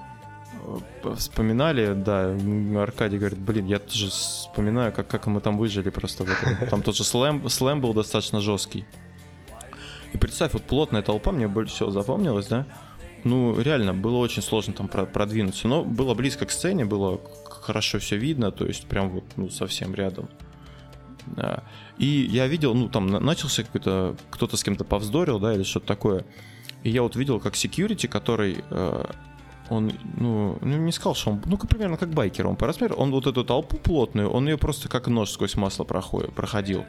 [1.17, 2.37] вспоминали, да,
[2.83, 6.25] Аркадий говорит, блин, я тоже вспоминаю, как, как мы там выжили просто.
[6.25, 6.69] В этом.
[6.69, 8.85] Там тоже слэм, слэм был достаточно жесткий.
[10.13, 12.67] И представь, вот плотная толпа, мне больше всего запомнилось, да?
[13.25, 18.17] Ну, реально, было очень сложно там продвинуться, но было близко к сцене, было хорошо все
[18.17, 20.29] видно, то есть прям вот ну, совсем рядом.
[21.27, 21.63] Да.
[21.99, 26.25] И я видел, ну, там начался какой-то, кто-то с кем-то повздорил, да, или что-то такое.
[26.83, 29.05] И я вот видел, как security, который э,
[29.71, 33.13] он, ну, ну, не сказал, что он, ну, примерно как байкер, он по размеру, он
[33.13, 36.85] вот эту толпу плотную, он ее просто как нож сквозь масло проходил.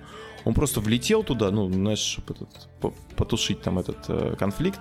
[0.46, 4.80] Он просто влетел туда, ну, знаешь, чтобы этот, потушить там этот э, конфликт.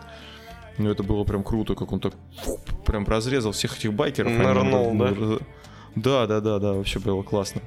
[0.78, 4.32] Ну, это было прям круто, как он так фу, прям разрезал всех этих байкеров.
[4.32, 5.38] Нырнул, да?
[5.94, 7.60] Да, да, да, да, вообще было классно.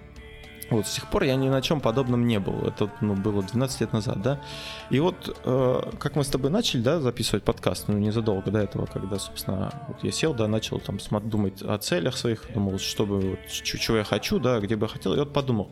[0.70, 2.66] Вот с тех пор я ни на чем подобном не был.
[2.66, 4.42] Это ну, было 12 лет назад, да.
[4.90, 8.86] И вот э, как мы с тобой начали, да, записывать подкаст, ну, незадолго до этого,
[8.86, 10.98] когда, собственно, вот я сел, да, начал там
[11.30, 14.90] думать о целях своих, думал, что бы, вот, чего я хочу, да, где бы я
[14.90, 15.72] хотел, и вот подумал,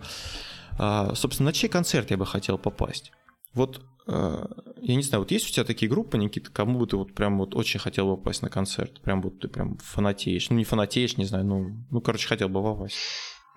[0.79, 3.11] э, собственно, на чей концерт я бы хотел попасть.
[3.53, 4.45] Вот, э,
[4.81, 7.37] я не знаю, вот есть у тебя такие группы, Никита, кому бы ты вот прям
[7.37, 9.01] вот очень хотел бы попасть на концерт?
[9.01, 10.49] Прям вот ты прям фанатеешь.
[10.49, 12.95] Ну, не фанатеешь, не знаю, ну, ну короче, хотел бы попасть.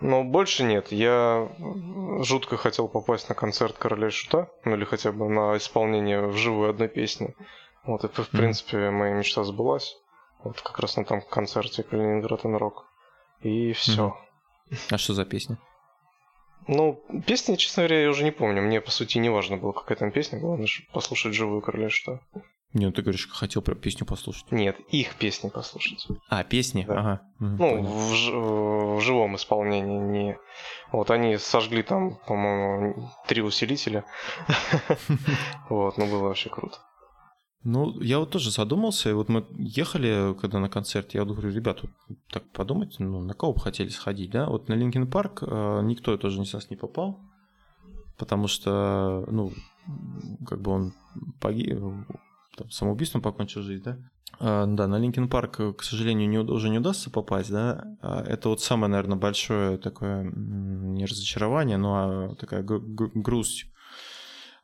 [0.00, 0.92] Но больше нет.
[0.92, 1.48] Я
[2.20, 6.88] жутко хотел попасть на концерт Короля Шута, ну или хотя бы на исполнение вживую одной
[6.88, 7.34] песни.
[7.84, 9.96] Вот это, в принципе, моя мечта сбылась.
[10.42, 12.86] Вот как раз на том концерте Калининград и Рок.
[13.40, 14.16] И все.
[14.90, 15.58] А что за песня?
[16.66, 18.62] Ну, песни, честно говоря, я уже не помню.
[18.62, 20.38] Мне, по сути, не важно было, какая там песня.
[20.40, 22.20] Главное, послушать живую Короля Шута.
[22.74, 24.50] Не, ну ты говоришь, хотел про песню послушать.
[24.50, 26.06] Нет, их песни послушать.
[26.28, 26.84] А, песни?
[26.86, 26.98] Да.
[26.98, 27.20] Ага.
[27.38, 30.38] Ну, в, в живом исполнении не.
[30.90, 34.04] Вот они сожгли там, по-моему, три усилителя.
[35.70, 36.78] Вот, ну было вообще круто.
[37.62, 41.80] Ну, я вот тоже задумался, и вот мы ехали, когда на концерт, я говорю, ребят,
[41.82, 41.90] вот
[42.30, 44.48] так подумайте, ну, на кого бы хотели сходить, да?
[44.50, 47.20] Вот на Linkin Park э, никто тоже из нас не попал.
[48.18, 49.52] потому что, ну,
[50.46, 50.92] как бы он
[51.40, 51.78] погиб,
[52.56, 53.98] там, самоубийством покончил жизнь, да?
[54.40, 57.84] А, да, на Linkin Park, к сожалению, не, уже не удастся попасть, да.
[58.02, 63.66] А это вот самое, наверное, большое такое не разочарование, но а такая грусть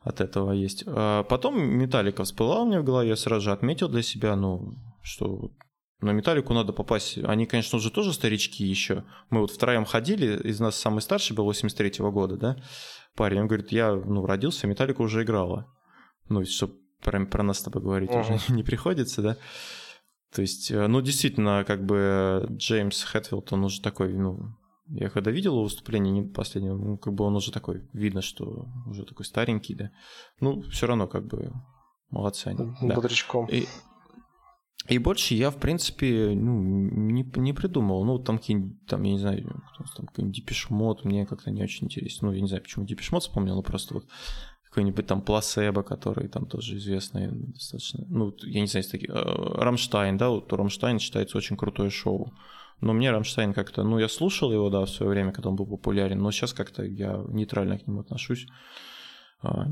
[0.01, 0.83] от этого есть.
[0.87, 4.73] А потом Металлика всплыла у меня в голове, я сразу же отметил для себя, ну,
[5.01, 5.51] что
[6.01, 7.19] на Металлику надо попасть.
[7.19, 9.03] Они, конечно, уже тоже старички еще.
[9.29, 12.57] Мы вот втроем ходили, из нас самый старший был 83-го года, да,
[13.15, 13.41] парень.
[13.41, 15.71] Он говорит, я, ну, родился, Металлика уже играла.
[16.27, 18.35] Ну, чтобы про, про нас с тобой говорить uh-huh.
[18.35, 19.37] уже не приходится, да.
[20.33, 24.55] То есть, э, ну, действительно, как бы Джеймс Хэтфилд, он уже такой, ну,
[24.87, 28.67] я когда видел его выступление не последнего, ну, как бы он уже такой, видно, что
[28.85, 29.91] уже такой старенький, да.
[30.39, 31.51] Ну, все равно, как бы,
[32.09, 32.73] молодцы они.
[32.81, 33.47] Бодрячком.
[33.47, 33.55] Да.
[33.55, 33.65] И,
[34.87, 38.03] и больше я, в принципе, ну, не, не придумал.
[38.03, 39.63] Ну, там какие-нибудь, там, я не знаю,
[39.95, 42.29] там какой-нибудь Depeche Mode мне как-то не очень интересно.
[42.29, 44.07] Ну, я не знаю, почему Depeche Mode вспомнил, но просто вот
[44.71, 48.05] какой-нибудь там Пласебо, который там тоже известный достаточно.
[48.07, 49.11] Ну, я не знаю, есть такие...
[49.11, 52.33] Э, Рамштайн, да, вот Рамштайн считается очень крутое шоу.
[52.79, 53.83] Но мне Рамштайн как-то...
[53.83, 56.83] Ну, я слушал его, да, в свое время, когда он был популярен, но сейчас как-то
[56.83, 58.47] я нейтрально к нему отношусь.
[59.43, 59.65] А,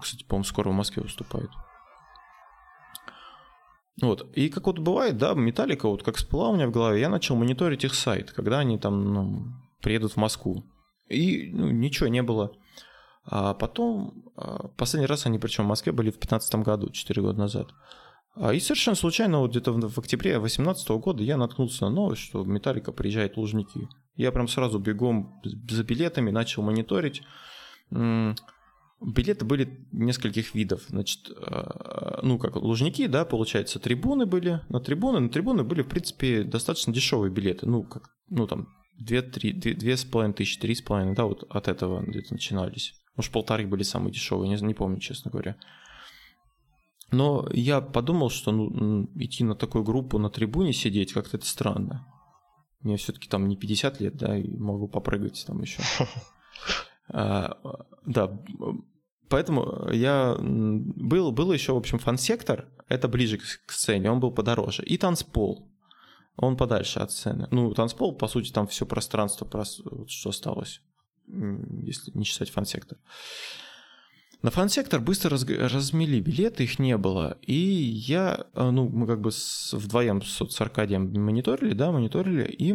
[0.00, 1.50] кстати, по-моему, скоро в Москве выступает.
[4.00, 4.30] Вот.
[4.36, 7.34] И как вот бывает, да, Металлика, вот как всплыла у меня в голове, я начал
[7.34, 9.46] мониторить их сайт, когда они там ну,
[9.82, 10.64] приедут в Москву.
[11.08, 12.52] И ну, ничего не было.
[13.30, 17.38] А потом, а, последний раз они, причем в Москве были в 2015 году, 4 года
[17.38, 17.68] назад.
[18.34, 22.44] А, и совершенно случайно, вот где-то в октябре 2018 года я наткнулся на новость, что
[22.44, 23.88] Металлика приезжает в Лужники.
[24.16, 27.22] Я прям сразу бегом за билетами начал мониторить.
[27.90, 30.84] Билеты были нескольких видов.
[30.88, 34.62] Значит, а, ну, как Лужники, да, получается, трибуны были.
[34.70, 37.66] На трибуны, на трибуны были, в принципе, достаточно дешевые билеты.
[37.66, 41.68] Ну, как, ну, там, две-три, две с половиной тысячи, три с половиной, да, вот от
[41.68, 42.94] этого где-то начинались.
[43.18, 45.56] Может, полторы были самые дешевые, не, не помню, честно говоря.
[47.10, 52.06] Но я подумал, что ну, идти на такую группу на трибуне сидеть как-то это странно.
[52.80, 55.82] Мне все-таки там не 50 лет, да, и могу попрыгать там еще.
[57.10, 57.56] А,
[58.04, 58.38] да,
[59.30, 64.84] поэтому я был, был еще, в общем, фан-сектор, это ближе к сцене, он был подороже.
[64.84, 65.72] И танцпол,
[66.36, 67.48] он подальше от сцены.
[67.50, 69.48] Ну, танцпол, по сути, там все пространство,
[70.06, 70.82] что осталось
[71.82, 72.98] если не считать фан-сектор.
[74.40, 77.38] На фан-сектор быстро раз, размели билеты, их не было.
[77.42, 82.44] И я, э, ну, мы как бы с, вдвоем с, с Аркадием мониторили, да, мониторили,
[82.44, 82.72] и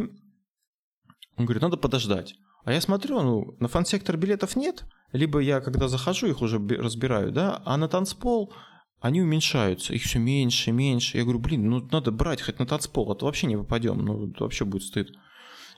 [1.36, 2.34] он говорит, надо подождать.
[2.64, 7.32] А я смотрю, ну, на фан-сектор билетов нет, либо я, когда захожу, их уже разбираю,
[7.32, 8.52] да, а на танцпол
[9.00, 11.18] они уменьшаются, их все меньше, меньше.
[11.18, 14.32] Я говорю, блин, ну надо брать хоть на танцпол, а то вообще не попадем, ну
[14.38, 15.10] вообще будет стыд.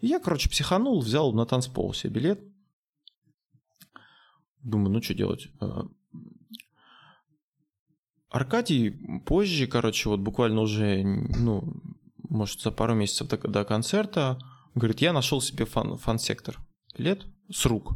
[0.00, 2.40] И я, короче, психанул, взял на танцпол себе билет,
[4.66, 5.46] Думаю, ну что делать?
[5.60, 5.82] Э,
[8.30, 8.90] Аркадий
[9.24, 11.72] позже, короче, вот буквально уже, ну,
[12.28, 14.38] может, за пару месяцев до, до концерта,
[14.74, 16.58] говорит, я нашел себе фан, фан-сектор
[16.98, 17.92] билет с рук.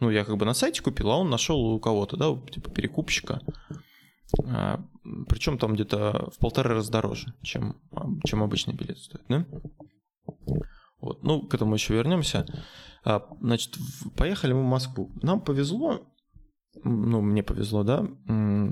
[0.00, 3.40] Ну, я как бы на сайте купил, а он нашел у кого-то, да, типа перекупщика.
[4.44, 4.84] А,
[5.28, 7.80] причем там где-то в полтора раза дороже, чем,
[8.26, 9.46] чем обычный билет стоит, да?
[11.02, 11.22] Вот.
[11.22, 12.46] Ну, к этому еще вернемся.
[13.04, 13.76] А, значит,
[14.16, 15.10] поехали мы в Москву.
[15.20, 16.06] Нам повезло,
[16.84, 18.06] ну, мне повезло, да,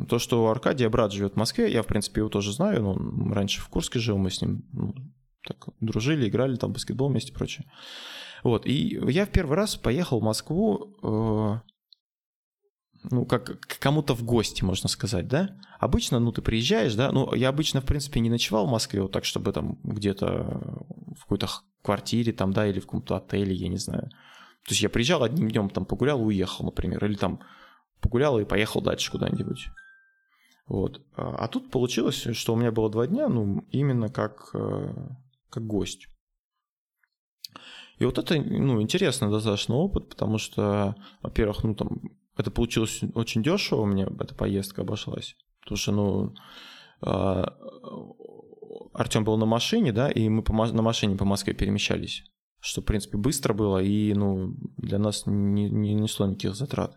[0.09, 3.33] то, что у Аркадия брат живет в Москве, я, в принципе, его тоже знаю, он
[3.33, 4.95] раньше в Курске жил, мы с ним ну,
[5.47, 7.71] так дружили, играли там баскетбол вместе и прочее.
[8.43, 11.61] Вот, и я в первый раз поехал в Москву, э,
[13.11, 15.59] ну, как к кому-то в гости, можно сказать, да.
[15.79, 19.13] Обычно, ну, ты приезжаешь, да, ну, я обычно, в принципе, не ночевал в Москве, вот
[19.13, 20.87] так, чтобы там где-то
[21.19, 21.49] в какой-то
[21.83, 24.11] квартире там, да, или в каком-то отеле, я не знаю.
[24.65, 27.41] То есть я приезжал одним днем, там погулял, уехал, например, или там
[28.01, 29.69] погулял и поехал дальше куда-нибудь.
[30.67, 31.03] Вот.
[31.17, 34.95] А тут получилось, что у меня было два дня, ну, именно как, э,
[35.49, 36.07] как гость.
[37.99, 42.01] И вот это, ну, интересный достаточно опыт, потому что, во-первых, ну, там,
[42.37, 45.37] это получилось очень дешево, мне эта поездка обошлась.
[45.61, 46.35] Потому что, ну,
[47.03, 47.57] а,
[49.01, 52.25] Артем был на машине, да, и мы по, на машине по Москве перемещались,
[52.61, 56.97] что, в принципе, быстро было и, ну, для нас не, не несло никаких затрат.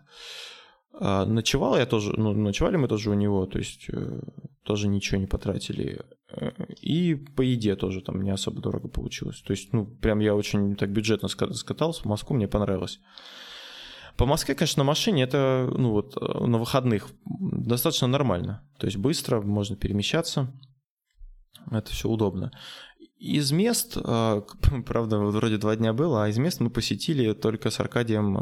[1.00, 4.20] А ночевал я тоже, ну, ночевали мы тоже у него, то есть э,
[4.64, 6.02] тоже ничего не потратили.
[6.30, 6.52] Э,
[6.82, 9.42] и по еде тоже там не особо дорого получилось.
[9.42, 13.00] То есть, ну, прям я очень так бюджетно скатался в Москву, мне понравилось.
[14.18, 18.62] По Москве, конечно, на машине это, ну вот, э, на выходных достаточно нормально.
[18.78, 20.52] То есть быстро, можно перемещаться.
[21.72, 22.52] Это все удобно.
[23.18, 23.98] Из мест,
[24.86, 28.36] правда, вроде два дня было, а из мест мы посетили только с Аркадием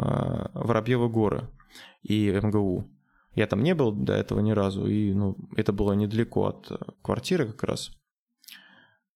[0.54, 1.50] Воробьевы горы–
[2.04, 2.90] и МГУ.
[3.36, 7.48] Я там не был до этого ни разу, и ну, это было недалеко от квартиры
[7.48, 7.92] как раз.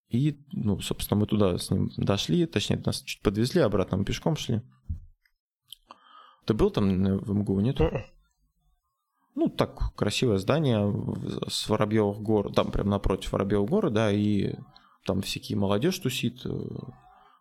[0.07, 4.37] И, ну, собственно, мы туда с ним дошли, точнее, нас чуть подвезли, обратно мы пешком
[4.37, 4.61] шли.
[6.45, 7.81] Ты был там в МГУ, нет?
[9.35, 10.93] Ну, так, красивое здание
[11.49, 14.53] с Воробьевых гор, там прям напротив Воробьевых гор, да, и
[15.05, 16.45] там всякие молодежь тусит.
[16.45, 16.49] Э,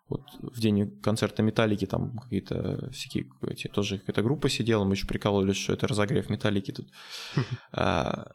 [0.09, 5.07] вот в день концерта Металлики там какие-то всякие эти, тоже какая-то группа сидела, мы еще
[5.07, 6.89] прикалывались, что это разогрев Металлики тут.
[7.73, 8.27] А,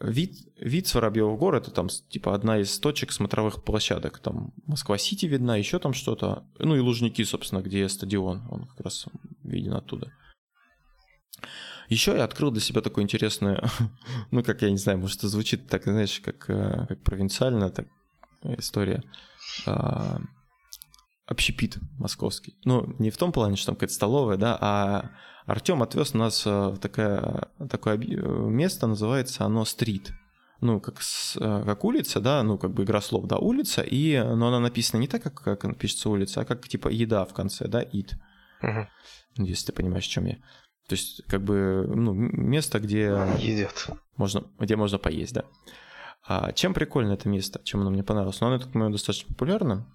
[0.00, 4.18] вид, вид с Воробьевых гор это там типа одна из точек смотровых площадок.
[4.18, 6.44] Там Москва-Сити видна, еще там что-то.
[6.58, 9.06] Ну и Лужники, собственно, где стадион, он как раз
[9.42, 10.12] виден оттуда.
[11.88, 13.68] Еще я открыл для себя такое интересное,
[14.30, 17.86] ну, как я не знаю, может, это звучит так, знаешь, как, э, как провинциально, так,
[18.58, 19.02] история.
[19.66, 20.20] А,
[21.26, 22.56] общепит московский.
[22.64, 25.10] Ну, не в том плане, что там какая-то столовая, да, а
[25.46, 30.12] Артем отвез нас в такое, такое место, называется оно стрит.
[30.60, 34.48] Ну, как, с, как улица, да, ну, как бы игра слов, да, улица, и, но
[34.48, 37.82] она написана не так, как, как пишется улица, а как, типа, еда в конце, да,
[37.82, 38.12] eat.
[38.62, 38.88] Мгм.
[39.36, 40.38] Если ты понимаешь, о чем я.
[40.88, 43.04] То есть, как бы, ну, место, где
[43.38, 43.86] Едят.
[44.16, 45.44] можно, где можно поесть, да.
[46.26, 48.40] А чем прикольно это место, чем оно мне понравилось?
[48.40, 49.86] Ну, оно, я так понимаю, достаточно популярно.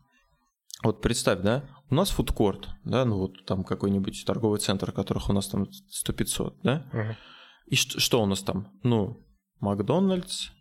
[0.83, 5.33] Вот представь, да, у нас фудкорт, да, ну вот там какой-нибудь торговый центр, которых у
[5.33, 7.15] нас там 100-500, да, Мгм.
[7.67, 8.69] и что, что у нас там?
[8.83, 9.25] Ну,
[9.59, 10.51] Макдональдс,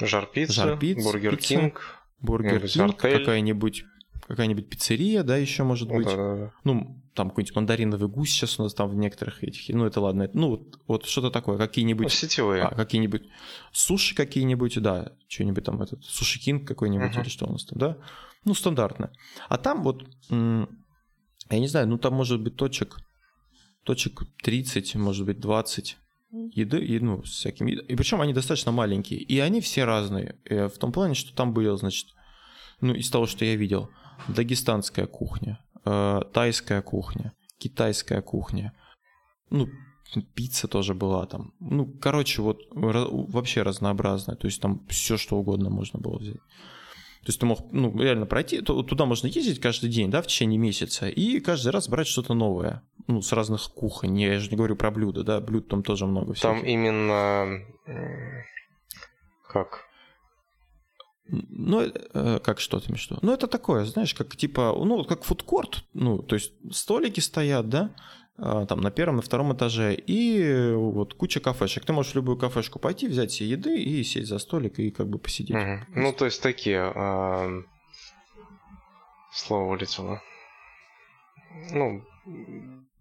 [0.00, 1.36] Жар-пицца, Жар-пицца, Бургер.
[1.36, 1.82] Кинг.
[2.20, 3.84] Бургер быть, Кинг, какая-нибудь
[4.30, 6.06] какая-нибудь пиццерия, да, еще может Ну быть.
[6.06, 6.52] да-да-да.
[6.64, 10.22] Ну, там какой-нибудь мандариновый гусь сейчас у нас там в некоторых этих, ну это ладно,
[10.24, 12.62] это- ну вот, вот что-то такое, Ну, какие-нибудь сетевые.
[12.62, 13.22] А, какие-нибудь
[13.72, 17.20] суши какие-нибудь, да, что-нибудь там, этот суши кинг какой-нибудь Мгм.
[17.22, 17.96] или что у нас там, да?
[18.44, 19.12] Ну, стандартно.
[19.48, 22.96] А там вот, я не знаю, ну там может быть точек,
[23.84, 25.96] точек 30, может быть 20
[26.54, 27.66] еды, и, ну, с всяким.
[27.66, 29.18] И причем они достаточно маленькие.
[29.20, 30.36] И они все разные.
[30.44, 32.06] Э, В том плане, что там было, значит,
[32.80, 33.90] ну, из того, что я видел,
[34.28, 38.72] дагестанская кухня, э, тайская кухня, китайская кухня,
[39.50, 39.68] ну,
[40.34, 41.52] пицца тоже была там.
[41.60, 44.36] Ну, короче, вот вообще разнообразная.
[44.36, 46.40] То есть там все, что угодно можно было взять.
[47.22, 50.58] То есть ты мог, ну, реально пройти, туда можно ездить каждый день, да, в течение
[50.58, 52.82] месяца, и каждый раз брать что-то новое.
[53.08, 54.18] Ну, с разных кухонь.
[54.18, 56.60] Я же не говорю про блюда, да, блюд там тоже много всяких.
[56.60, 57.62] Там именно...
[59.48, 59.89] Как?
[61.30, 63.20] Ну, э, как что ты имеешь в виду?
[63.22, 67.90] Ну, это такое, знаешь, как типа, ну, как фудкорт, ну, то есть столики стоят, да,
[68.36, 71.84] а, там на первом, на втором этаже, и вот куча кафешек.
[71.84, 75.08] Ты можешь в любую кафешку пойти, взять себе еды и сесть за столик и как
[75.08, 75.56] бы посидеть.
[75.56, 75.86] Мгм.
[75.94, 76.80] Ну, то есть такие...
[76.94, 77.66] ам,
[79.32, 80.20] Слово вылетело.
[81.72, 82.02] Ну,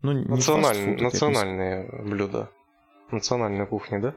[0.01, 2.49] Ну, националь- национальные блюда.
[3.11, 4.13] Национальная кухня, да?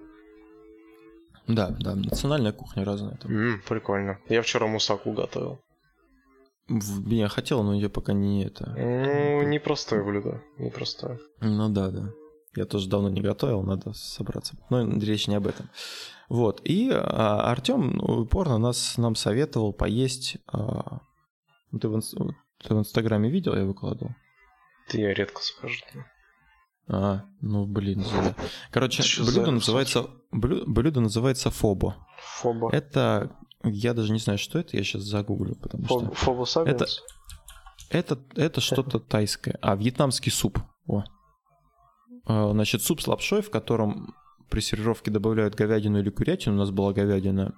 [1.49, 3.17] Да, да, национальная кухня разная.
[3.17, 3.33] Там.
[3.33, 4.19] М, прикольно.
[4.29, 5.61] Я вчера мусаку готовил.
[7.07, 8.73] Я хотел, но я пока не это.
[8.77, 10.41] Ну, непростое блюдо.
[10.59, 11.19] Непростое.
[11.41, 12.11] Ну да, да.
[12.55, 14.57] Я тоже давно не готовил, надо собраться.
[14.71, 15.71] Но речь не об этом.
[16.29, 16.61] Вот.
[16.65, 20.37] И а, Артем упорно нас, нам советовал поесть.
[20.47, 21.01] а,
[21.71, 24.15] ну, ты, в, ты в Инстаграме видел, я выкладывал?
[24.87, 25.83] Это я редко скажу.
[26.89, 28.35] А, ну блин, зря.
[28.71, 29.55] Короче, Что за блюдо кусочек?
[29.67, 31.97] называется, блю- блюдо называется фобо.
[32.41, 32.71] Фоба.
[32.73, 33.31] Это,
[33.65, 35.99] я даже не знаю, что это, я сейчас загуглю, потому что...
[36.01, 37.03] Фоб- Фобу сабиенс?
[37.91, 39.59] Это, это что-то тайское.
[39.63, 40.59] А, вьетнамский суп.
[40.87, 41.05] О.
[42.27, 44.15] А, Значит, суп с лапшой, в котором
[44.51, 46.57] при сервировке добавляют говядину или курятину.
[46.57, 47.55] У нас была говядина.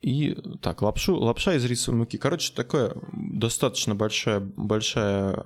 [0.00, 2.16] И так, лапшу, лапша из рисовой муки.
[2.18, 5.44] Короче, такая достаточно большая, большая,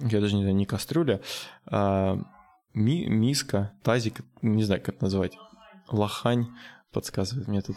[0.00, 1.20] я даже не знаю, не кастрюля,
[1.66, 2.18] а
[2.74, 5.36] ми- миска, тазик, не знаю, как это назвать.
[5.90, 6.48] Лохань
[6.92, 7.76] подсказывает мне тут.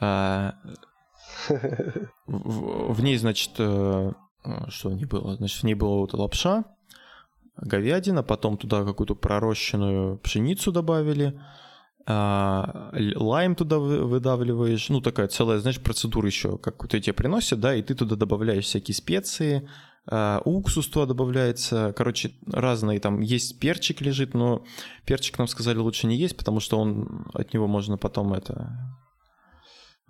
[0.00, 0.54] А,
[2.26, 4.12] в, в ней, значит, э,
[4.68, 5.36] что в ней было?
[5.36, 6.64] Значит, в ней была вот лапша,
[7.56, 11.40] говядина, потом туда какую-то пророщенную пшеницу добавили,
[12.06, 17.60] а, лайм туда вы- выдавливаешь, ну такая целая, знаешь, процедура еще, как вот тебе приносят,
[17.60, 19.68] да, и ты туда добавляешь всякие специи,
[20.06, 24.64] а, уксус туда добавляется, короче, разные там, есть перчик лежит, но
[25.04, 28.96] перчик нам сказали лучше не есть, потому что он, от него можно потом это,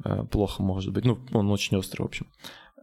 [0.04, 2.26] э, плохо может быть, ну, он очень острый, в общем.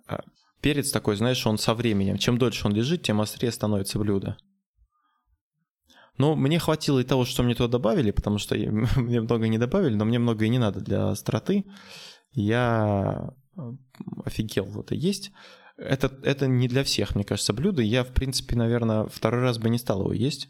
[0.08, 0.22] А,
[0.62, 4.38] Перец такой, знаешь, он со временем, чем дольше он лежит, тем острее становится блюдо.
[6.18, 8.56] Но мне хватило и того, что мне туда добавили, потому что
[8.96, 11.66] мне много не добавили, но мне много и не надо для остроты.
[12.32, 13.62] Я э,
[14.26, 15.32] офигел вот и есть.
[15.78, 17.82] Это, это не для всех, мне кажется, блюдо.
[17.82, 20.50] Я, в принципе, наверное, второй раз бы не стал его есть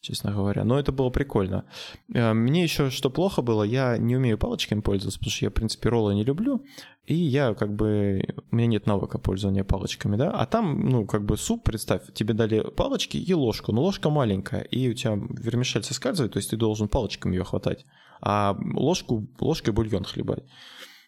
[0.00, 0.64] честно говоря.
[0.64, 1.64] Но это было прикольно.
[2.12, 5.54] Э, мне еще что плохо было, я не умею палочками пользоваться, потому что я, в
[5.54, 6.64] принципе, роллы не люблю,
[7.04, 8.22] и я как бы...
[8.50, 10.30] У меня нет навыка пользования палочками, да?
[10.30, 14.62] А там, ну, как бы суп, представь, тебе дали палочки и ложку, но ложка маленькая,
[14.62, 17.84] и у тебя вермишель соскальзывает, то есть ты должен палочками ее хватать,
[18.20, 20.44] а ложку, ложкой бульон хлебать.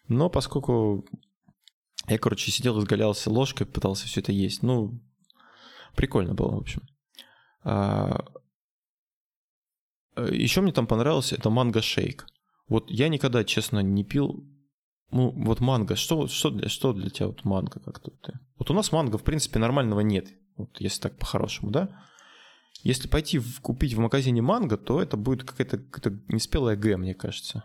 [0.07, 1.05] Но поскольку
[2.07, 4.99] я, короче, сидел, изгалялся ложкой, пытался все это есть, ну,
[5.95, 6.81] прикольно было, в общем.
[7.63, 8.25] А,
[10.15, 12.25] Э, Еще мне там понравился это манго шейк.
[12.67, 14.43] Вот я никогда, честно, не пил.
[15.11, 18.11] Ну, вот манго, что, что, для, что для тебя вот манго как-то?
[18.57, 20.27] Вот у нас манго, в принципе, нормального нет.
[20.57, 22.03] Вот если так по-хорошему, да?
[22.81, 27.13] Если пойти в, купить в магазине манго, то это будет какая-то, какая-то неспелая Г, мне
[27.13, 27.63] кажется.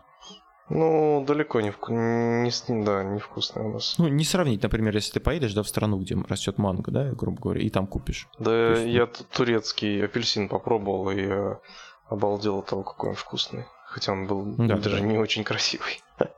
[0.70, 1.92] Ну, далеко не, вку...
[1.92, 2.50] не,
[2.84, 3.96] да, невкусная у нас.
[3.98, 7.40] Ну, не сравнить, например, если ты поедешь да, в страну, где растет манго, да, грубо
[7.40, 8.28] говоря, и там купишь.
[8.38, 8.86] Да, есть...
[8.86, 11.26] я турецкий апельсин попробовал, и
[12.08, 13.64] обалдел от того, какой он вкусный.
[13.86, 15.00] Хотя он был да, даже да.
[15.00, 16.02] не очень красивый.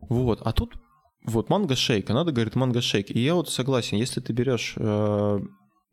[0.00, 0.74] Вот, а тут
[1.24, 3.10] вот манго шейк, надо говорит манго шейк.
[3.10, 5.40] И я вот согласен, если ты берешь, э,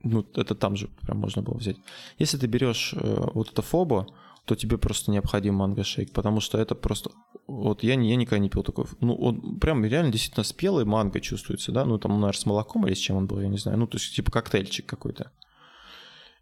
[0.03, 1.77] ну это там же прям можно было взять.
[2.19, 4.07] Если ты берешь э, вот это фобо,
[4.45, 7.11] то тебе просто необходим манго шейк, потому что это просто
[7.47, 8.85] вот я, я никогда не пил такой.
[9.01, 11.85] Ну, он прям реально действительно спелый манго чувствуется, да?
[11.85, 13.77] Ну, там, наверное, с молоком или с чем он был, я не знаю.
[13.77, 15.31] Ну, то есть, типа коктейльчик какой-то.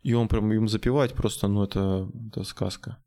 [0.01, 2.97] И он прям им запивать просто, ну, это, это сказка.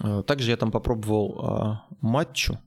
[0.00, 2.58] А, также я там попробовал а, матчу.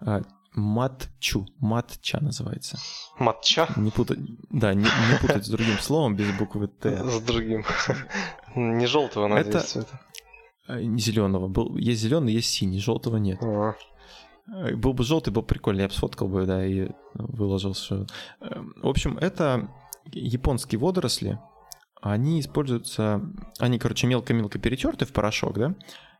[0.00, 0.22] А,
[0.54, 1.46] матчу.
[1.58, 2.78] Матча называется.
[3.18, 3.68] Матча?
[3.76, 4.18] Не путать,
[4.50, 7.02] да, не, не путать с другим словом без буквы Т.
[7.08, 7.64] С другим.
[8.54, 10.00] Не желтого, надеюсь, цвета.
[10.68, 11.48] Не зеленого.
[11.48, 13.38] Был, есть зеленый, есть синий, желтого нет.
[13.42, 13.74] А.
[14.74, 17.74] Был бы желтый, был прикольный, я бы сфоткал бы, да, и выложил.
[17.74, 18.06] Что...
[18.40, 19.68] В общем, это
[20.06, 21.38] японские водоросли,
[22.00, 23.22] они используются,
[23.58, 25.74] они, короче, мелко-мелко перетерты в порошок, да,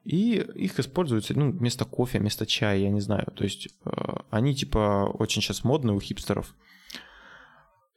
[0.05, 3.27] и их используются, ну, вместо кофе, вместо чая, я не знаю.
[3.35, 3.91] То есть э,
[4.31, 6.55] они, типа, очень сейчас модные у хипстеров.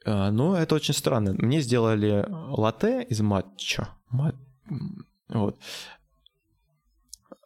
[0.04, 1.34] Э, но это очень странно.
[1.34, 3.88] Мне сделали латте из матча.
[4.10, 4.36] Мат...
[5.28, 5.58] Вот.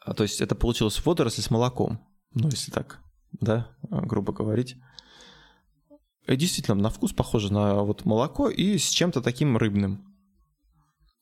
[0.02, 2.06] А, то есть это получилось водоросли с молоком.
[2.34, 3.00] Ну, если так,
[3.32, 4.76] да, грубо говорить.
[6.26, 10.09] И действительно, на вкус похоже на вот молоко и с чем-то таким рыбным.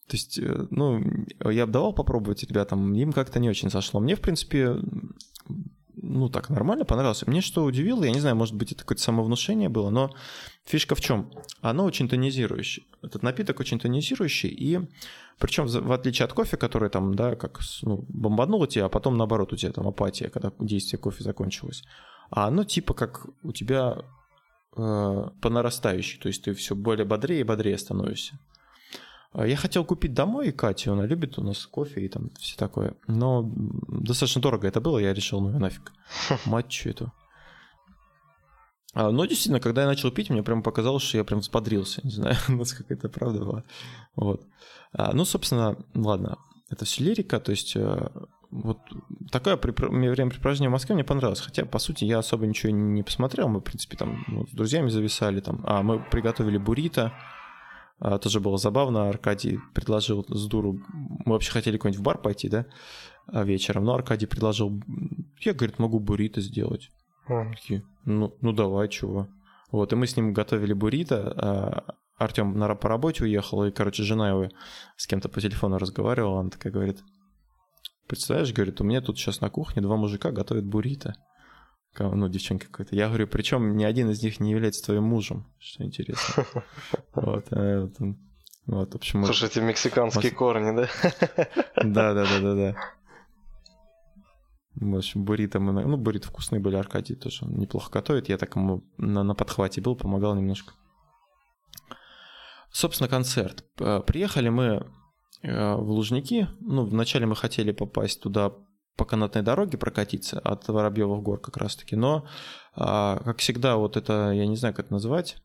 [0.09, 1.03] То есть, э, ну,
[1.45, 4.01] я бы давал попробовать ребятам, им как-то не очень зашло.
[4.01, 4.77] Мне, в принципе,
[6.03, 7.29] ну, так, нормально понравился.
[7.29, 10.15] Мне что удивило, я не знаю, может быть, это какое-то самовнушение было, но
[10.65, 11.31] фишка в чем?
[11.61, 12.87] Оно очень тонизирующее.
[13.03, 14.81] Этот напиток очень тонизирующий, и
[15.39, 19.53] причем в отличие от кофе, который там, да, как ну, бомбануло тебя, а потом наоборот
[19.53, 21.83] у тебя там апатия, когда действие кофе закончилось.
[22.31, 23.99] А оно типа как у тебя
[24.77, 28.39] э, по нарастающей, то есть ты все более бодрее и бодрее становишься.
[29.39, 32.95] А, я хотел купить домой Катю, она любит у нас кофе и там все такое.
[33.07, 33.49] Но
[33.89, 35.93] достаточно дорого это было, я решил, ну нафиг.
[36.45, 37.13] Мать эту.
[38.95, 42.01] А, но действительно, когда я начал пить, мне прям показалось, что я прям взбодрился.
[42.03, 43.65] Не знаю, насколько это правда было.
[44.17, 44.43] Вот.
[44.93, 46.39] А, ну, собственно, ладно.
[46.71, 48.09] Это все лирика, то есть э,
[48.51, 48.79] вот
[49.31, 51.41] такое времяпрепровождение в Москве мне понравилось.
[51.41, 53.49] Хотя, по сути, я особо ничего не посмотрел.
[53.49, 55.41] Мы, в принципе, там ну, с друзьями зависали.
[55.41, 55.63] Там.
[55.65, 57.13] А, мы приготовили буррито.
[58.01, 59.09] А, тоже было забавно.
[59.09, 60.81] Аркадий предложил с дуру...
[61.25, 62.67] Мы вообще хотели куда-нибудь в бар пойти, да,
[63.27, 63.85] а, вечером.
[63.85, 64.81] Но Аркадий предложил...
[65.41, 66.91] Я, говорит, могу буррито сделать.
[67.29, 67.53] Mm.
[67.53, 69.29] Такие, ну, ну давай, чего.
[69.71, 71.97] Вот, и мы с ним готовили буррито.
[72.17, 74.49] Артем на, по работе уехал, и, короче, жена его
[74.97, 76.41] с кем-то по телефону разговаривала.
[76.41, 76.99] Она такая говорит,
[78.09, 81.17] представляешь, говорит, у меня тут сейчас на кухне два мужика готовят буррито
[82.01, 82.95] ну, девчонка какой-то.
[82.95, 86.45] Я говорю, причем ни один из них не является твоим мужем, что интересно.
[87.15, 87.91] Вот, а
[88.67, 89.25] вот, в общем...
[89.25, 90.89] Слушайте, мексиканские корни, да?
[91.83, 92.77] Да, да, да, да, да.
[94.75, 95.85] В общем, буррито мы...
[95.85, 98.29] Ну, буррито вкусные были, Аркадий тоже неплохо готовит.
[98.29, 100.75] Я так ему на, на подхвате был, помогал немножко.
[102.71, 103.65] Собственно, концерт.
[103.77, 104.87] Приехали мы
[105.43, 106.49] э, в Лужники.
[106.61, 108.53] Ну, вначале мы хотели попасть туда
[108.99, 111.97] по канатной дороге прокатиться от Воробьевых гор как раз-таки.
[111.97, 112.27] Но,
[112.75, 115.37] а, как всегда, вот это, я не знаю, как это называть.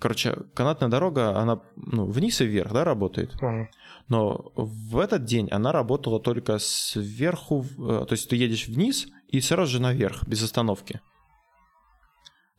[0.00, 3.34] Короче, канатная дорога, она ну, вниз и вверх, да, работает.
[3.40, 3.66] Mm.
[4.08, 9.40] Но в этот день она работала только сверху, э, то есть ты едешь вниз и
[9.40, 11.00] сразу же наверх, без остановки.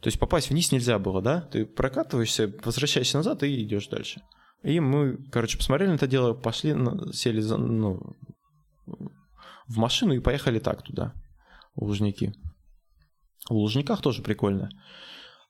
[0.02, 1.42] То есть попасть вниз нельзя было, да?
[1.42, 4.22] Ты прокатываешься, возвращаешься назад и идешь дальше.
[4.64, 6.76] И мы, короче, посмотрели на это дело, пошли,
[7.14, 8.16] сели, ну,
[9.68, 11.14] в машину и поехали так туда,
[11.76, 12.34] в Лужники.
[13.50, 14.70] В Лужниках тоже прикольно.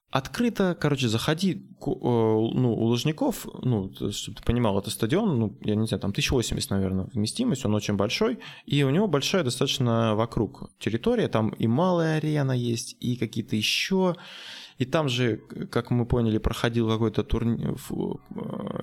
[0.10, 5.76] открыто, короче, заходи, э, ну, у Лужников, ну, чтобы ты понимал, это стадион, ну, я
[5.76, 10.72] не знаю, там 1080, наверное, вместимость, он очень большой, и у него большая достаточно вокруг
[10.80, 14.16] территория, там и малая арена есть, и какие-то еще,
[14.78, 15.38] и там же,
[15.72, 17.74] как мы поняли, проходил какой-то турнир, э,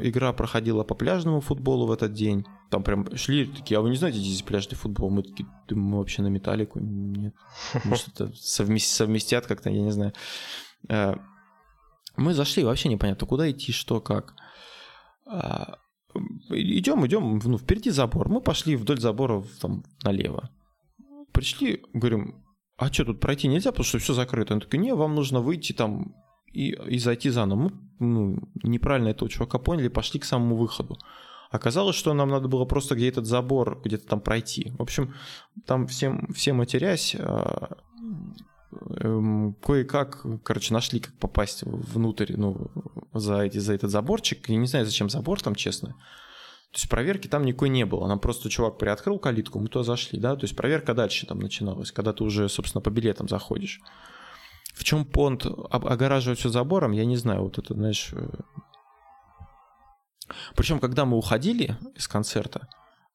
[0.01, 2.45] игра проходила по пляжному футболу в этот день.
[2.71, 5.11] Там прям шли такие, а вы не знаете, здесь пляжный футбол?
[5.11, 6.81] Мы такие, мы вообще на металлику?
[6.81, 7.35] Нет.
[7.85, 10.13] Может, это совместят как-то, я не знаю.
[10.89, 11.15] Э,
[12.17, 14.35] мы зашли, вообще непонятно, куда идти, что, как.
[15.27, 15.79] А,
[16.51, 18.29] идем, идем, ну, впереди забор.
[18.29, 20.51] Мы пошли вдоль забора там налево.
[21.33, 22.44] Пришли, говорим,
[22.77, 24.55] а что, тут пройти нельзя, потому что все закрыто?
[24.55, 26.15] Он такой, не, вам нужно выйти там
[26.53, 27.59] и, и зайти заново.
[27.59, 30.99] Мы ну, неправильно этого чувака поняли, пошли к самому выходу.
[31.51, 34.73] Оказалось, что нам надо было просто где этот забор, где-то там пройти.
[34.77, 35.15] В общем,
[35.67, 37.77] там всем, все матерясь, а,
[39.01, 42.73] эм, кое-как, короче, нашли, как попасть внутрь, ну,
[43.13, 44.49] за, эти, за этот заборчик.
[44.49, 45.95] Я не знаю, зачем забор там, честно.
[46.75, 48.09] То есть проверки там никакой не было.
[48.09, 50.35] Нам просто чувак приоткрыл калитку, мы туда зашли, да.
[50.35, 53.81] То есть проверка дальше там начиналась, когда ты уже, собственно, по билетам заходишь.
[54.75, 57.43] В чем понт огораживать все забором, я не знаю.
[57.43, 58.11] Вот это, знаешь...
[58.13, 58.27] Э.
[60.57, 62.67] Причем, когда мы уходили из концерта,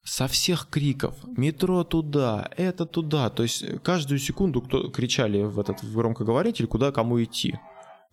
[0.05, 3.30] со всех криков метро туда, это туда.
[3.30, 7.60] То есть каждую секунду кто кричали в этот в громкоговоритель, куда кому идти.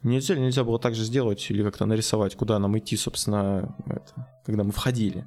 [0.02, 4.62] Нельзя, нельзя было так же сделать или как-то нарисовать, куда нам идти, собственно, это, когда
[4.62, 5.26] мы входили.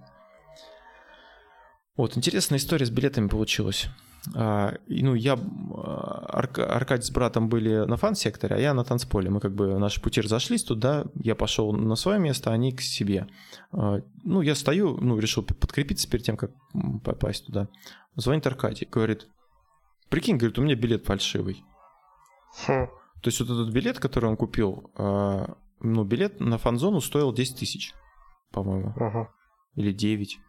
[1.98, 3.90] Вот, интересная история с билетами получилась.
[4.36, 5.38] А, ну, я,
[5.74, 9.30] Арк, Аркадий с братом были на фан-секторе, а я на танцполе.
[9.30, 12.82] Мы как бы, наши пути разошлись туда, я пошел на свое место, а они к
[12.82, 13.28] себе.
[13.72, 16.52] А, ну, я стою, ну, решил подкрепиться перед тем, как
[17.04, 17.68] попасть туда.
[18.16, 19.28] Звонит Аркадий, говорит,
[20.10, 21.64] прикинь, говорит, у меня билет фальшивый.
[22.66, 22.88] Хм.
[23.22, 27.60] То есть вот этот билет, который он купил, а, ну, билет на фан-зону стоил 10
[27.60, 27.94] тысяч,
[28.52, 28.94] по-моему.
[28.96, 29.30] Ага.
[29.76, 30.40] Или 9.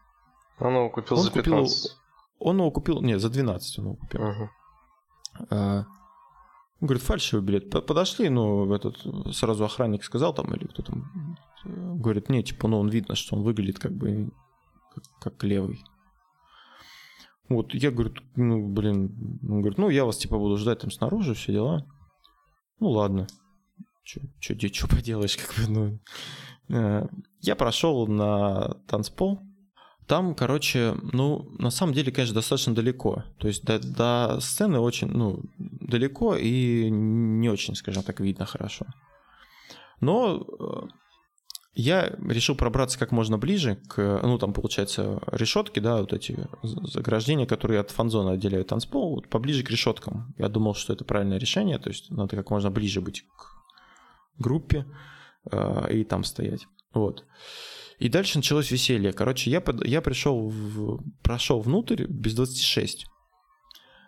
[0.60, 1.82] Он его купил он за 15.
[1.82, 1.98] Купил,
[2.38, 4.22] он его купил, нет, за 12 он его купил.
[4.22, 4.50] Ага.
[5.50, 5.84] А,
[6.80, 7.70] он говорит, фальшивый билет.
[7.70, 8.98] Подошли, ну, этот
[9.34, 13.42] сразу охранник сказал там, или кто там, говорит, нет, типа, ну, он видно, что он
[13.42, 14.30] выглядит как бы
[14.94, 15.84] как, как левый.
[17.48, 21.34] Вот, я говорю, ну, блин, он говорит, ну, я вас, типа, буду ждать там снаружи,
[21.34, 21.84] все дела.
[22.80, 23.26] Ну ладно.
[24.02, 26.00] Что поделаешь, как бы, ну...
[26.68, 27.06] Э,
[27.40, 29.40] я прошел на танцпол.
[30.06, 33.24] Там, короче, ну, на самом деле, конечно, достаточно далеко.
[33.38, 38.86] То есть до, до сцены очень, ну, далеко и не очень, скажем так, видно хорошо.
[40.00, 40.99] Но э,
[41.72, 47.46] я решил пробраться как можно ближе к, ну, там, получается, решетки, да, вот эти заграждения,
[47.46, 50.34] которые от фанзона отделяют танцпол, вот поближе к решеткам.
[50.36, 53.62] Я думал, что это правильное решение, то есть надо как можно ближе быть к
[54.38, 54.84] группе
[55.50, 56.66] э, и там стоять.
[56.92, 57.24] Вот.
[58.00, 59.12] И дальше началось веселье.
[59.12, 63.06] Короче, я, под, я пришел, в, прошел внутрь без 26.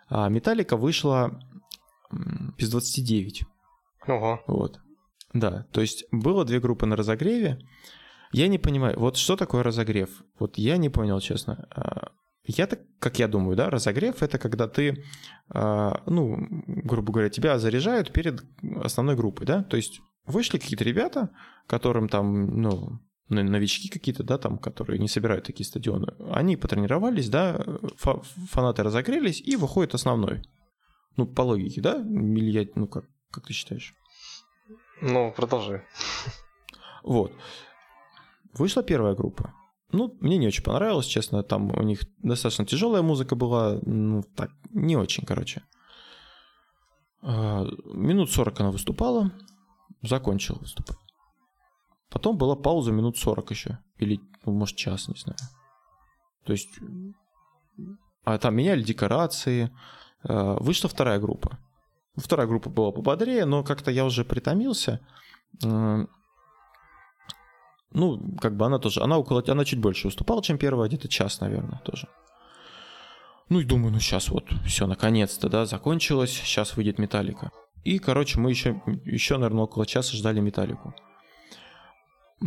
[0.09, 1.39] А Металлика вышла
[2.57, 3.43] без 29.
[4.07, 4.43] Ого.
[4.47, 4.79] Вот.
[5.33, 7.59] Да, то есть было две группы на разогреве.
[8.31, 10.23] Я не понимаю, вот что такое разогрев?
[10.39, 11.67] Вот я не понял, честно.
[11.75, 12.11] А,
[12.45, 15.03] я так, как я думаю, да, разогрев это когда ты,
[15.49, 18.43] а, ну, грубо говоря, тебя заряжают перед
[18.81, 21.29] основной группой, да, то есть вышли какие-то ребята,
[21.67, 27.63] которым там, ну, новички какие-то, да, там, которые не собирают такие стадионы, они потренировались, да,
[27.97, 30.43] фанаты разогрелись, и выходит основной.
[31.15, 32.01] Ну, по логике, да?
[32.01, 33.95] Или я, ну, как, как ты считаешь?
[35.05, 35.83] Ну, продолжи.
[37.03, 37.33] Вот.
[38.53, 39.53] Вышла первая группа.
[39.91, 41.43] Ну, мне не очень понравилось, честно.
[41.43, 43.79] Там у них достаточно тяжелая музыка была.
[43.81, 45.63] Ну, так, не очень, короче.
[47.21, 49.31] А, минут 40 она выступала.
[50.01, 50.97] Закончила выступать.
[52.09, 53.79] Потом была пауза минут 40 еще.
[53.97, 55.37] Или, ну, может, час, не знаю.
[56.45, 56.79] То есть...
[58.23, 59.69] А там меняли декорации.
[60.23, 61.59] А, вышла вторая группа.
[62.15, 64.99] Вторая группа была пободрее, но как-то я уже притомился.
[65.61, 66.07] Ну,
[68.41, 71.79] как бы она тоже, она около, она чуть больше выступала, чем первая, где-то час, наверное,
[71.85, 72.07] тоже.
[73.49, 77.51] Ну и думаю, ну сейчас вот, все, наконец-то, да, закончилось, сейчас выйдет Металлика.
[77.83, 80.95] И, короче, мы еще, еще, наверное, около часа ждали Металлику.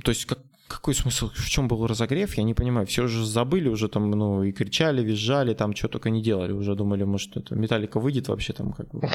[0.02, 0.38] То есть, как,
[0.68, 2.86] какой смысл, в чем был разогрев, я не понимаю.
[2.86, 6.52] Все уже забыли, уже там, ну, и кричали, визжали, там, что только не делали.
[6.52, 9.08] Уже думали, может, это металлика выйдет вообще там, как бы.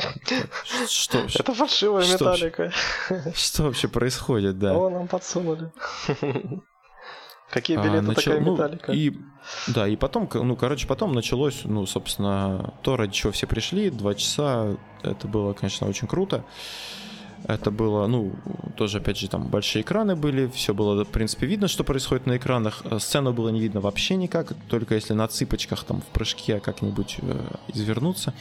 [0.87, 1.39] Что вообще?
[1.39, 2.71] Это фальшивая металлика.
[3.35, 4.75] Что вообще происходит, да?
[4.75, 5.71] О, нам подсунули.
[7.51, 8.91] Какие а, билеты, такая ну, металлика.
[8.93, 9.13] И,
[9.67, 14.15] да, и потом, ну, короче, потом началось, ну, собственно, то, ради чего все пришли, два
[14.15, 16.45] часа, это было, конечно, очень круто.
[17.45, 18.33] Это было, ну,
[18.77, 22.37] тоже, опять же, там большие экраны были, все было, в принципе, видно, что происходит на
[22.37, 22.83] экранах.
[22.85, 27.17] Э, сцену было не видно вообще никак, только если на цыпочках там в прыжке как-нибудь
[27.21, 27.39] э,
[27.73, 28.33] извернуться.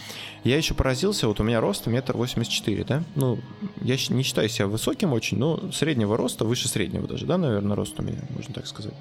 [0.45, 3.03] Я еще поразился, вот у меня рост метр восемьдесят четыре, да?
[3.15, 3.39] Ну,
[3.81, 7.99] я не считаю себя высоким очень, но среднего роста, выше среднего даже, да, наверное, рост
[7.99, 8.95] у меня, можно так сказать.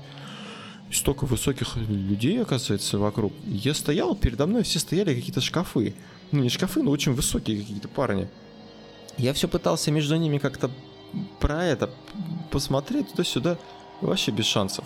[0.91, 3.31] Столько высоких людей, оказывается, вокруг.
[3.45, 5.93] Я стоял, передо мной все стояли какие-то шкафы.
[6.31, 8.27] Ну, не шкафы, но очень высокие какие-то парни.
[9.19, 10.71] Я все пытался между ними как-то
[11.39, 11.89] про это
[12.51, 13.57] посмотреть туда-сюда.
[14.01, 14.85] Вообще без шансов.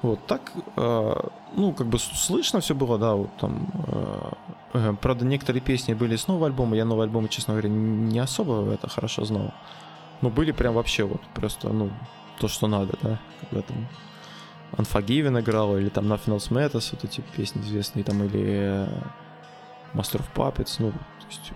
[0.00, 1.14] Вот так, э,
[1.54, 3.68] ну, как бы слышно все было, да, вот там.
[3.86, 4.32] Э,
[4.72, 6.74] э, правда, некоторые песни были с нового альбома.
[6.74, 9.52] Я новый альбом, честно говоря, не особо это хорошо знал.
[10.22, 11.90] Но были прям вообще вот просто, ну,
[12.40, 13.86] то, что надо, да, когда там
[14.72, 18.88] Unforgiven играл, или там Nothing Else Matters, вот эти песни известные, там, или э,
[19.92, 21.52] Master of Puppets, ну, то есть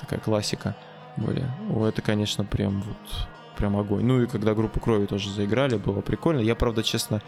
[0.00, 0.74] такая классика
[1.16, 1.44] были.
[1.70, 4.04] О, это, конечно, прям вот прям огонь.
[4.04, 6.40] Ну и когда группу крови тоже заиграли, было прикольно.
[6.40, 7.20] Я, правда, честно,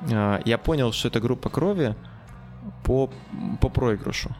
[0.00, 1.94] э, я понял, что это группа крови
[2.84, 3.10] по,
[3.60, 4.34] по проигрышу.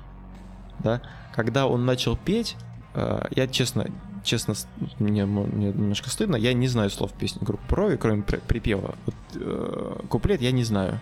[0.79, 1.03] Да?
[1.35, 2.57] Когда он начал петь,
[2.95, 3.87] э, я, честно,
[4.25, 4.55] честно,
[4.99, 6.37] мне, мне немножко стыдно.
[6.37, 8.95] Я не знаю слов песни группы Прови, кроме припева.
[9.05, 10.99] Вот, э, куплет я не знаю.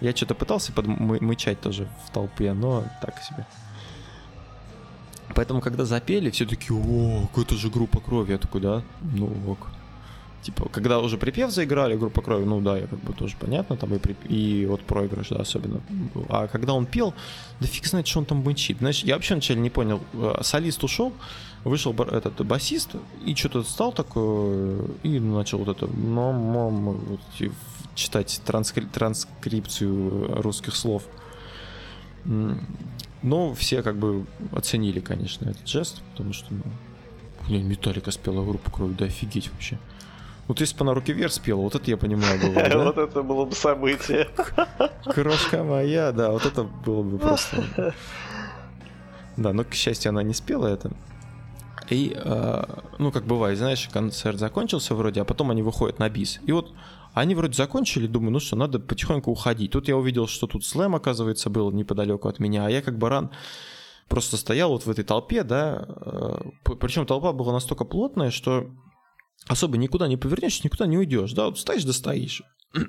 [0.00, 3.46] Я что-то пытался подмычать тоже в толпе, но так себе.
[5.34, 8.32] Поэтому, когда запели, все таки о, это же группа крови.
[8.32, 9.68] Я такой, да, ну ок.
[10.42, 13.94] Типа, когда уже припев заиграли, группа крови, ну да, я как бы тоже понятно, там
[13.94, 14.16] и, при...
[14.28, 15.80] и вот проигрыш, да, особенно.
[16.28, 17.14] А когда он пел,
[17.60, 18.78] да фиг знает, что он там бычит.
[18.78, 21.12] Знаешь, я вообще вначале не понял, э, солист ушел,
[21.62, 27.20] вышел этот басист и что-то стал такой и начал вот это мам, вот,
[27.94, 28.84] читать транскри...
[28.84, 31.04] транскрипцию русских слов.
[33.22, 36.62] Но все как бы оценили, конечно, этот жест, потому что, ну,
[37.46, 39.78] блин, Металлика спела группу крови, да офигеть вообще.
[40.48, 42.78] Вот если бы она руки вверх спела, вот это я понимаю было да?
[42.78, 44.28] Вот это было бы событие.
[45.04, 47.94] Крошка моя, да, вот это было бы просто...
[49.36, 50.90] Да, но, к счастью, она не спела это.
[51.88, 52.64] И, э,
[52.98, 56.40] ну, как бывает, знаешь, концерт закончился вроде, а потом они выходят на бис.
[56.44, 56.72] И вот
[57.14, 59.72] они вроде закончили, думаю, ну что, надо потихоньку уходить.
[59.72, 63.30] Тут я увидел, что тут слэм, оказывается, был неподалеку от меня, а я как баран
[64.08, 68.70] просто стоял вот в этой толпе, да, э, причем толпа была настолько плотная, что
[69.46, 72.42] особо никуда не повернешься, никуда не уйдешь, да, вот стоишь да.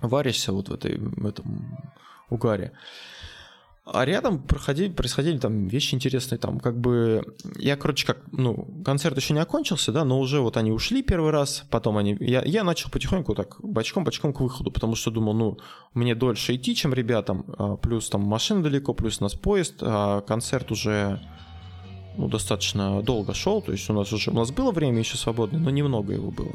[0.00, 1.78] Варишься вот в, этой, в этом
[2.28, 2.72] угаре.
[3.84, 7.24] А рядом проходили, происходили там вещи интересные, там как бы,
[7.58, 11.30] я, короче, как, ну, концерт еще не окончился, да, но уже вот они ушли первый
[11.30, 15.58] раз, потом они, я, я начал потихоньку так, бочком-бочком к выходу, потому что думал, ну,
[15.94, 20.20] мне дольше идти, чем ребятам, а, плюс там машина далеко, плюс у нас поезд, а
[20.20, 21.18] концерт уже,
[22.18, 25.58] ну, достаточно долго шел, то есть у нас уже, у нас было время еще свободное,
[25.58, 26.52] но немного его было.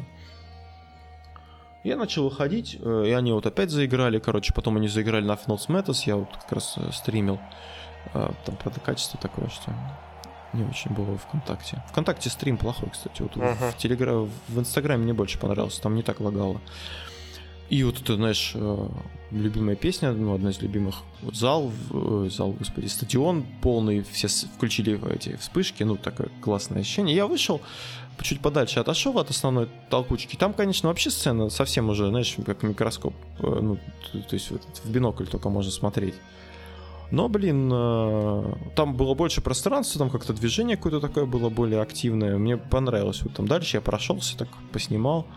[1.85, 5.67] Я начал выходить, э, и они вот опять заиграли, короче, потом они заиграли на Finals
[5.67, 7.39] Matters, я вот как раз э, стримил.
[8.15, 9.71] Э, там, правда, качество такое, что
[10.53, 11.83] не очень было ВКонтакте.
[11.91, 13.21] ВКонтакте стрим плохой, кстати.
[13.21, 13.71] Вот uh-huh.
[13.71, 16.59] в Телеграм, в Инстаграме мне больше понравился, там не так лагало.
[17.69, 18.55] И вот это, знаешь,
[19.31, 20.97] любимая песня, ну, одна из любимых.
[21.21, 21.71] Вот зал,
[22.29, 27.15] зал, господи, стадион полный, все включили эти вспышки, ну, такое классное ощущение.
[27.15, 27.61] Я вышел,
[28.21, 30.35] чуть подальше отошел от основной толкучки.
[30.35, 33.13] Там, конечно, вообще сцена совсем уже, знаешь, как микроскоп.
[33.39, 33.77] Э, ну,
[34.11, 36.15] то есть вот, в бинокль только можно смотреть.
[37.11, 42.37] Но, блин, э, там было больше пространства, там как-то движение какое-то такое было более активное.
[42.37, 43.21] Мне понравилось.
[43.23, 45.27] Вот там дальше я прошелся, так поснимал.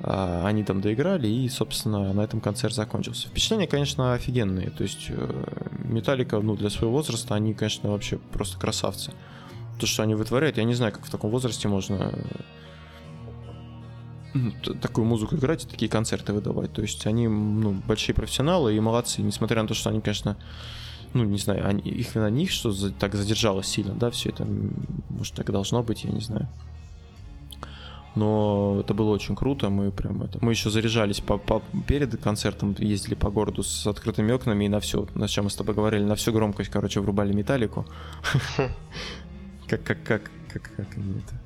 [0.00, 3.28] А, они там доиграли, и, собственно, на этом концерт закончился.
[3.28, 4.70] Впечатления, конечно, офигенные.
[4.70, 5.28] То есть э,
[5.84, 9.12] Металлика, ну, для своего возраста, они, конечно, вообще просто красавцы
[9.78, 12.12] то, что они вытворяют, я не знаю, как в таком возрасте можно
[14.80, 16.72] такую музыку играть и такие концерты выдавать.
[16.72, 20.36] То есть они ну, большие профессионалы и молодцы, несмотря на то, что они, конечно,
[21.14, 24.46] ну, не знаю, они, их вина них, что за, так задержалось сильно, да, все это,
[25.08, 26.48] может, так должно быть, я не знаю.
[28.14, 30.38] Но это было очень круто, мы прям это...
[30.40, 34.80] Мы еще заряжались по, по, перед концертом, ездили по городу с открытыми окнами и на
[34.80, 37.86] все, на чем мы с тобой говорили, на всю громкость, короче, врубали металлику.
[39.68, 41.40] как, как, как, как, как они это,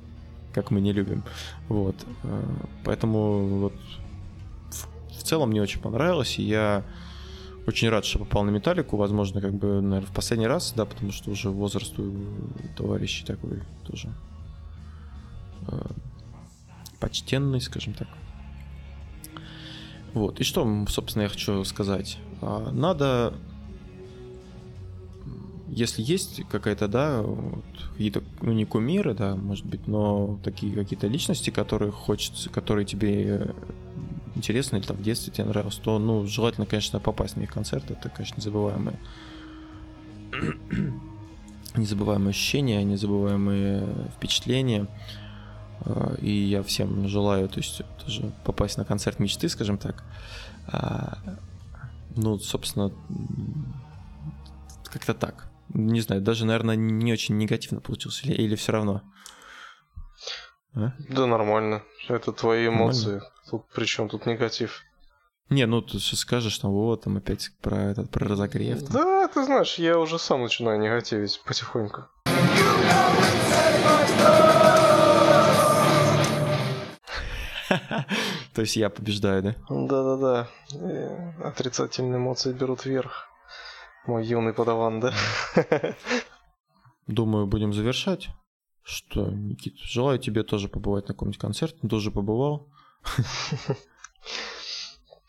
[0.53, 1.23] как мы не любим.
[1.67, 1.95] Вот.
[2.23, 2.43] Э,
[2.83, 3.73] поэтому вот
[4.69, 6.83] в, целом мне очень понравилось, и я
[7.67, 11.11] очень рад, что попал на металлику, возможно, как бы, наверное, в последний раз, да, потому
[11.11, 12.13] что уже возраст у
[12.75, 14.13] товарищей такой тоже
[15.67, 15.85] э,
[16.99, 18.07] почтенный, скажем так.
[20.13, 22.19] Вот, и что, собственно, я хочу сказать.
[22.41, 23.33] А, надо
[25.73, 31.07] если есть какая-то, да, вот, какие-то, ну не кумиры, да, может быть, но такие какие-то
[31.07, 33.53] личности, которые хочется, которые тебе
[34.35, 37.89] интересны или там в детстве тебе нравилось, то, ну, желательно, конечно, попасть на их концерт,
[37.89, 38.99] это, конечно, незабываемые
[41.75, 44.87] незабываемые ощущения, незабываемые впечатления.
[45.81, 50.03] А, и я всем желаю, то есть тоже попасть на концерт мечты, скажем так.
[50.67, 51.17] А,
[52.15, 52.91] ну, собственно,
[54.85, 55.52] как-то так.
[55.69, 58.25] Не знаю, даже, наверное, не очень негативно получился.
[58.25, 59.01] Или, или все равно?
[60.75, 60.93] А?
[61.09, 61.83] Да нормально.
[62.07, 63.05] Это твои эмоции.
[63.05, 63.29] Нормально?
[63.49, 64.83] Тут при чем тут негатив?
[65.49, 68.81] Не, ну ты сейчас скажешь, там, вот, там опять про этот, про разогрев.
[68.83, 68.91] Там.
[68.91, 72.05] Да, ты знаешь, я уже сам начинаю негативить потихоньку.
[78.53, 79.55] То есть я побеждаю, да?
[79.69, 80.47] Да-да-да.
[80.75, 83.29] Э, отрицательные эмоции берут вверх.
[84.05, 85.13] Мой юный подаван, да?
[87.07, 88.29] Думаю, будем завершать.
[88.83, 91.87] Что, Никит, желаю тебе тоже побывать на каком-нибудь концерте.
[91.87, 92.69] Тоже побывал.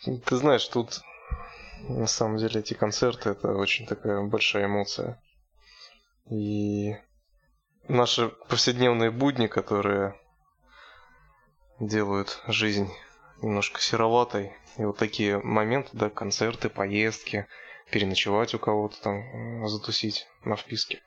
[0.04, 1.02] Ты знаешь, тут
[1.88, 5.22] на самом деле эти концерты это очень такая большая эмоция.
[6.30, 6.96] И
[7.88, 10.18] наши повседневные будни, которые
[11.78, 12.90] делают жизнь
[13.40, 14.52] немножко сероватой.
[14.78, 17.46] И вот такие моменты, да, концерты, поездки,
[17.90, 21.02] переночевать у кого-то там, затусить на вписке.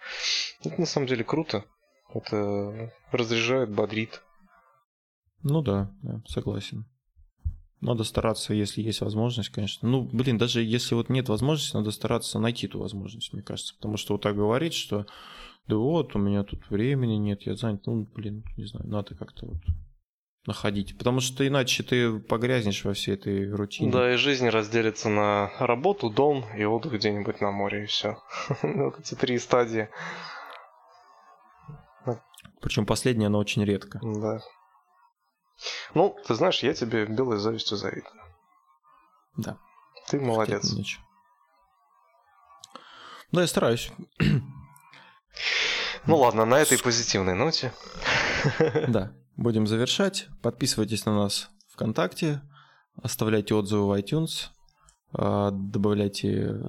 [0.64, 1.66] Это на самом деле круто.
[2.14, 4.22] Это разряжает, бодрит.
[5.44, 6.86] Ну да, да, согласен.
[7.80, 9.88] Надо стараться, если есть возможность, конечно.
[9.88, 13.76] Ну, блин, даже если вот нет возможности, надо стараться найти ту возможность, мне кажется.
[13.76, 15.06] Потому что вот так говорить, что
[15.68, 17.86] да вот, у меня тут времени нет, я занят.
[17.86, 19.62] Ну, блин, не знаю, надо как-то вот
[20.48, 20.98] находить.
[20.98, 23.91] Потому что иначе ты погрязнешь во всей этой рутине.
[23.91, 28.18] Да, и жизнь разделится на работу, дом и отдых где-нибудь на море, и все.
[28.64, 29.89] Вот эти три стадии.
[32.62, 34.00] Причем последняя, она очень редко.
[34.02, 34.39] Да.
[35.93, 38.22] Ну, ты знаешь, я тебе белой завистью завидую.
[39.36, 39.58] Да.
[40.08, 40.74] Ты молодец.
[43.32, 43.91] Да, я стараюсь.
[46.06, 47.74] Ну ладно, на этой позитивной ноте.
[48.88, 50.28] Да, будем завершать.
[50.42, 52.42] Подписывайтесь на нас ВКонтакте,
[53.02, 54.48] оставляйте отзывы в iTunes,
[55.14, 56.60] а, добавляйте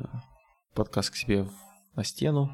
[0.75, 1.49] подкаст к себе
[1.97, 2.51] на стену,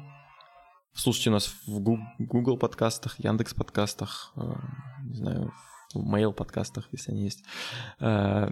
[0.93, 4.55] слушайте нас в Google подкастах, Яндекс подкастах, а,
[5.03, 5.53] не знаю,
[5.93, 7.43] в mail подкастах, если они есть.
[7.99, 8.49] Э,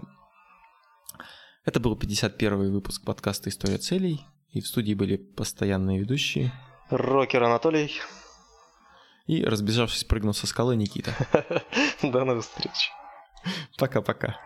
[1.65, 6.53] это был 51 выпуск подкаста «История целей», и в студии были постоянные ведущие.
[6.89, 7.91] Рокер Анатолий.
[9.25, 11.13] И, разбежавшись, прыгнул со скалы Никита.
[12.01, 12.91] До новых встреч.
[13.77, 14.37] Пока-пока.